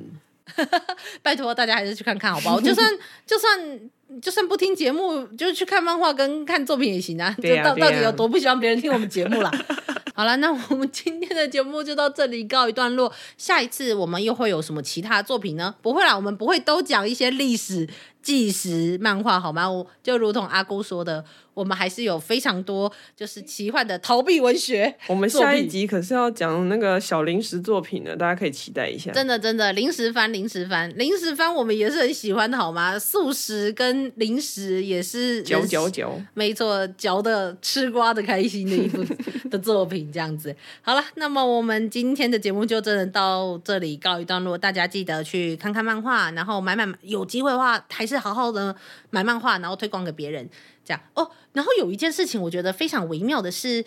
[1.21, 2.61] 拜托大家还是去看看好不好？
[2.61, 2.89] 就算
[3.25, 3.79] 就算
[4.21, 7.35] 就算不听节目，就去看漫画跟看作品也行啊。
[7.41, 9.51] 对啊，就到到底有多不喜欢别人听我们节目啦？
[10.13, 13.11] 好了，那我们今天的节目就到这里告一段落。
[13.37, 15.75] 下一次我们又会有什么其他作品呢？
[15.81, 17.85] 不会啦，我们不会都讲一些历史
[18.25, 19.69] 纪实漫画好吗？
[19.69, 21.23] 我就如同阿姑说的。
[21.55, 24.93] 我们还是有非常多就是奇幻的逃避文学。
[25.07, 29.09] 我们下一集可是要讲那个小零食作品的，大家可以期待一下。
[29.13, 32.99] 真的真的，零食番零食番零食番，我们也是很喜欢的，好吗？
[32.99, 39.01] 素食跟零食也是嚼嚼嚼，没错，嚼的吃瓜的开心的一部
[39.49, 40.53] 的作品，这样子。
[40.81, 44.57] 好了，那么我们今天的节目就真的到这里告一段落。
[44.57, 48.75] 大家记得去看看漫画，然后买买有机会的话，还是好好的
[49.09, 50.49] 买漫画，然后推广给别人。
[50.83, 53.83] 这样哦，然后有一件事情我觉得非常微妙的是，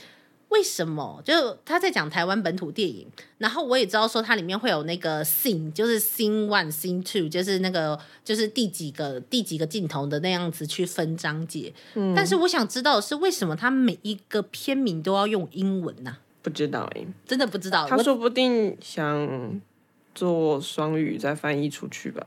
[0.48, 3.06] 为什么就他在讲台湾本土电影，
[3.38, 11.72] 然后我也知道说它里面会有那个 scene，就是 scene one、scene two，就是那个就是第几个第几个镜头的那样子去分章节。
[11.94, 16.16] 嗯，但是我想知道的是为什么他每一个片名都要用英文呢？
[16.42, 17.86] 不知道哎，真的不知道。
[17.86, 19.60] 他说不定想
[20.14, 22.26] 做双语再翻译出去吧。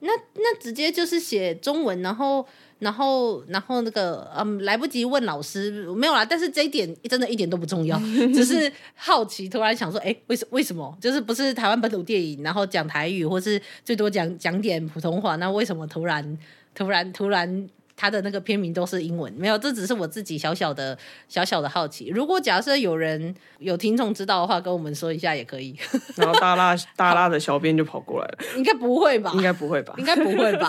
[0.00, 2.46] 那那直接就是写中文，然后。
[2.78, 6.22] 然后，然后那个，嗯，来不及问老师，没有啦。
[6.22, 7.98] 但是这一点真的一点都不重要，
[8.34, 10.94] 只是好奇，突然想说，哎，为什为什么？
[11.00, 16.38] 就是不是台湾本土电影，然后讲台语，或是最多讲讲点普通话，那为什么突然，
[16.74, 17.66] 突然，突然？
[17.96, 20.96] 他的那个片名都是英文，没有，这只是我自己小小的、
[21.28, 22.08] 小小的好奇。
[22.08, 25.74] 如果假设有人有听众知道的话，跟我们说一下也可以。
[26.16, 29.32] 然后大拉大拉的小编就跑过来了，应该不会吧？
[29.34, 29.94] 应该不会吧？
[29.96, 30.68] 应该不会吧？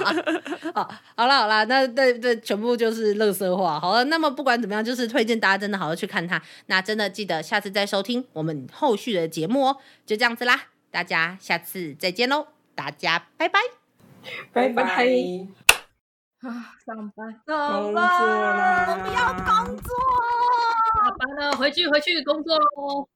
[0.74, 3.80] 好， 好了好了，那对对，全部就是垃圾话。
[3.80, 6.42] 好了，那么不管怎么样，就是推荐大家真的好好去看它。
[6.68, 9.78] 那真的记得下次再收听我们后续的节目哦。
[10.06, 13.60] 就这样子啦，大家下次再见喽，大家拜拜，
[14.54, 15.67] 拜拜。
[16.42, 19.90] 啊，上班，工作啦，我们要工作，
[21.02, 23.10] 下班了，回去回去工作喽。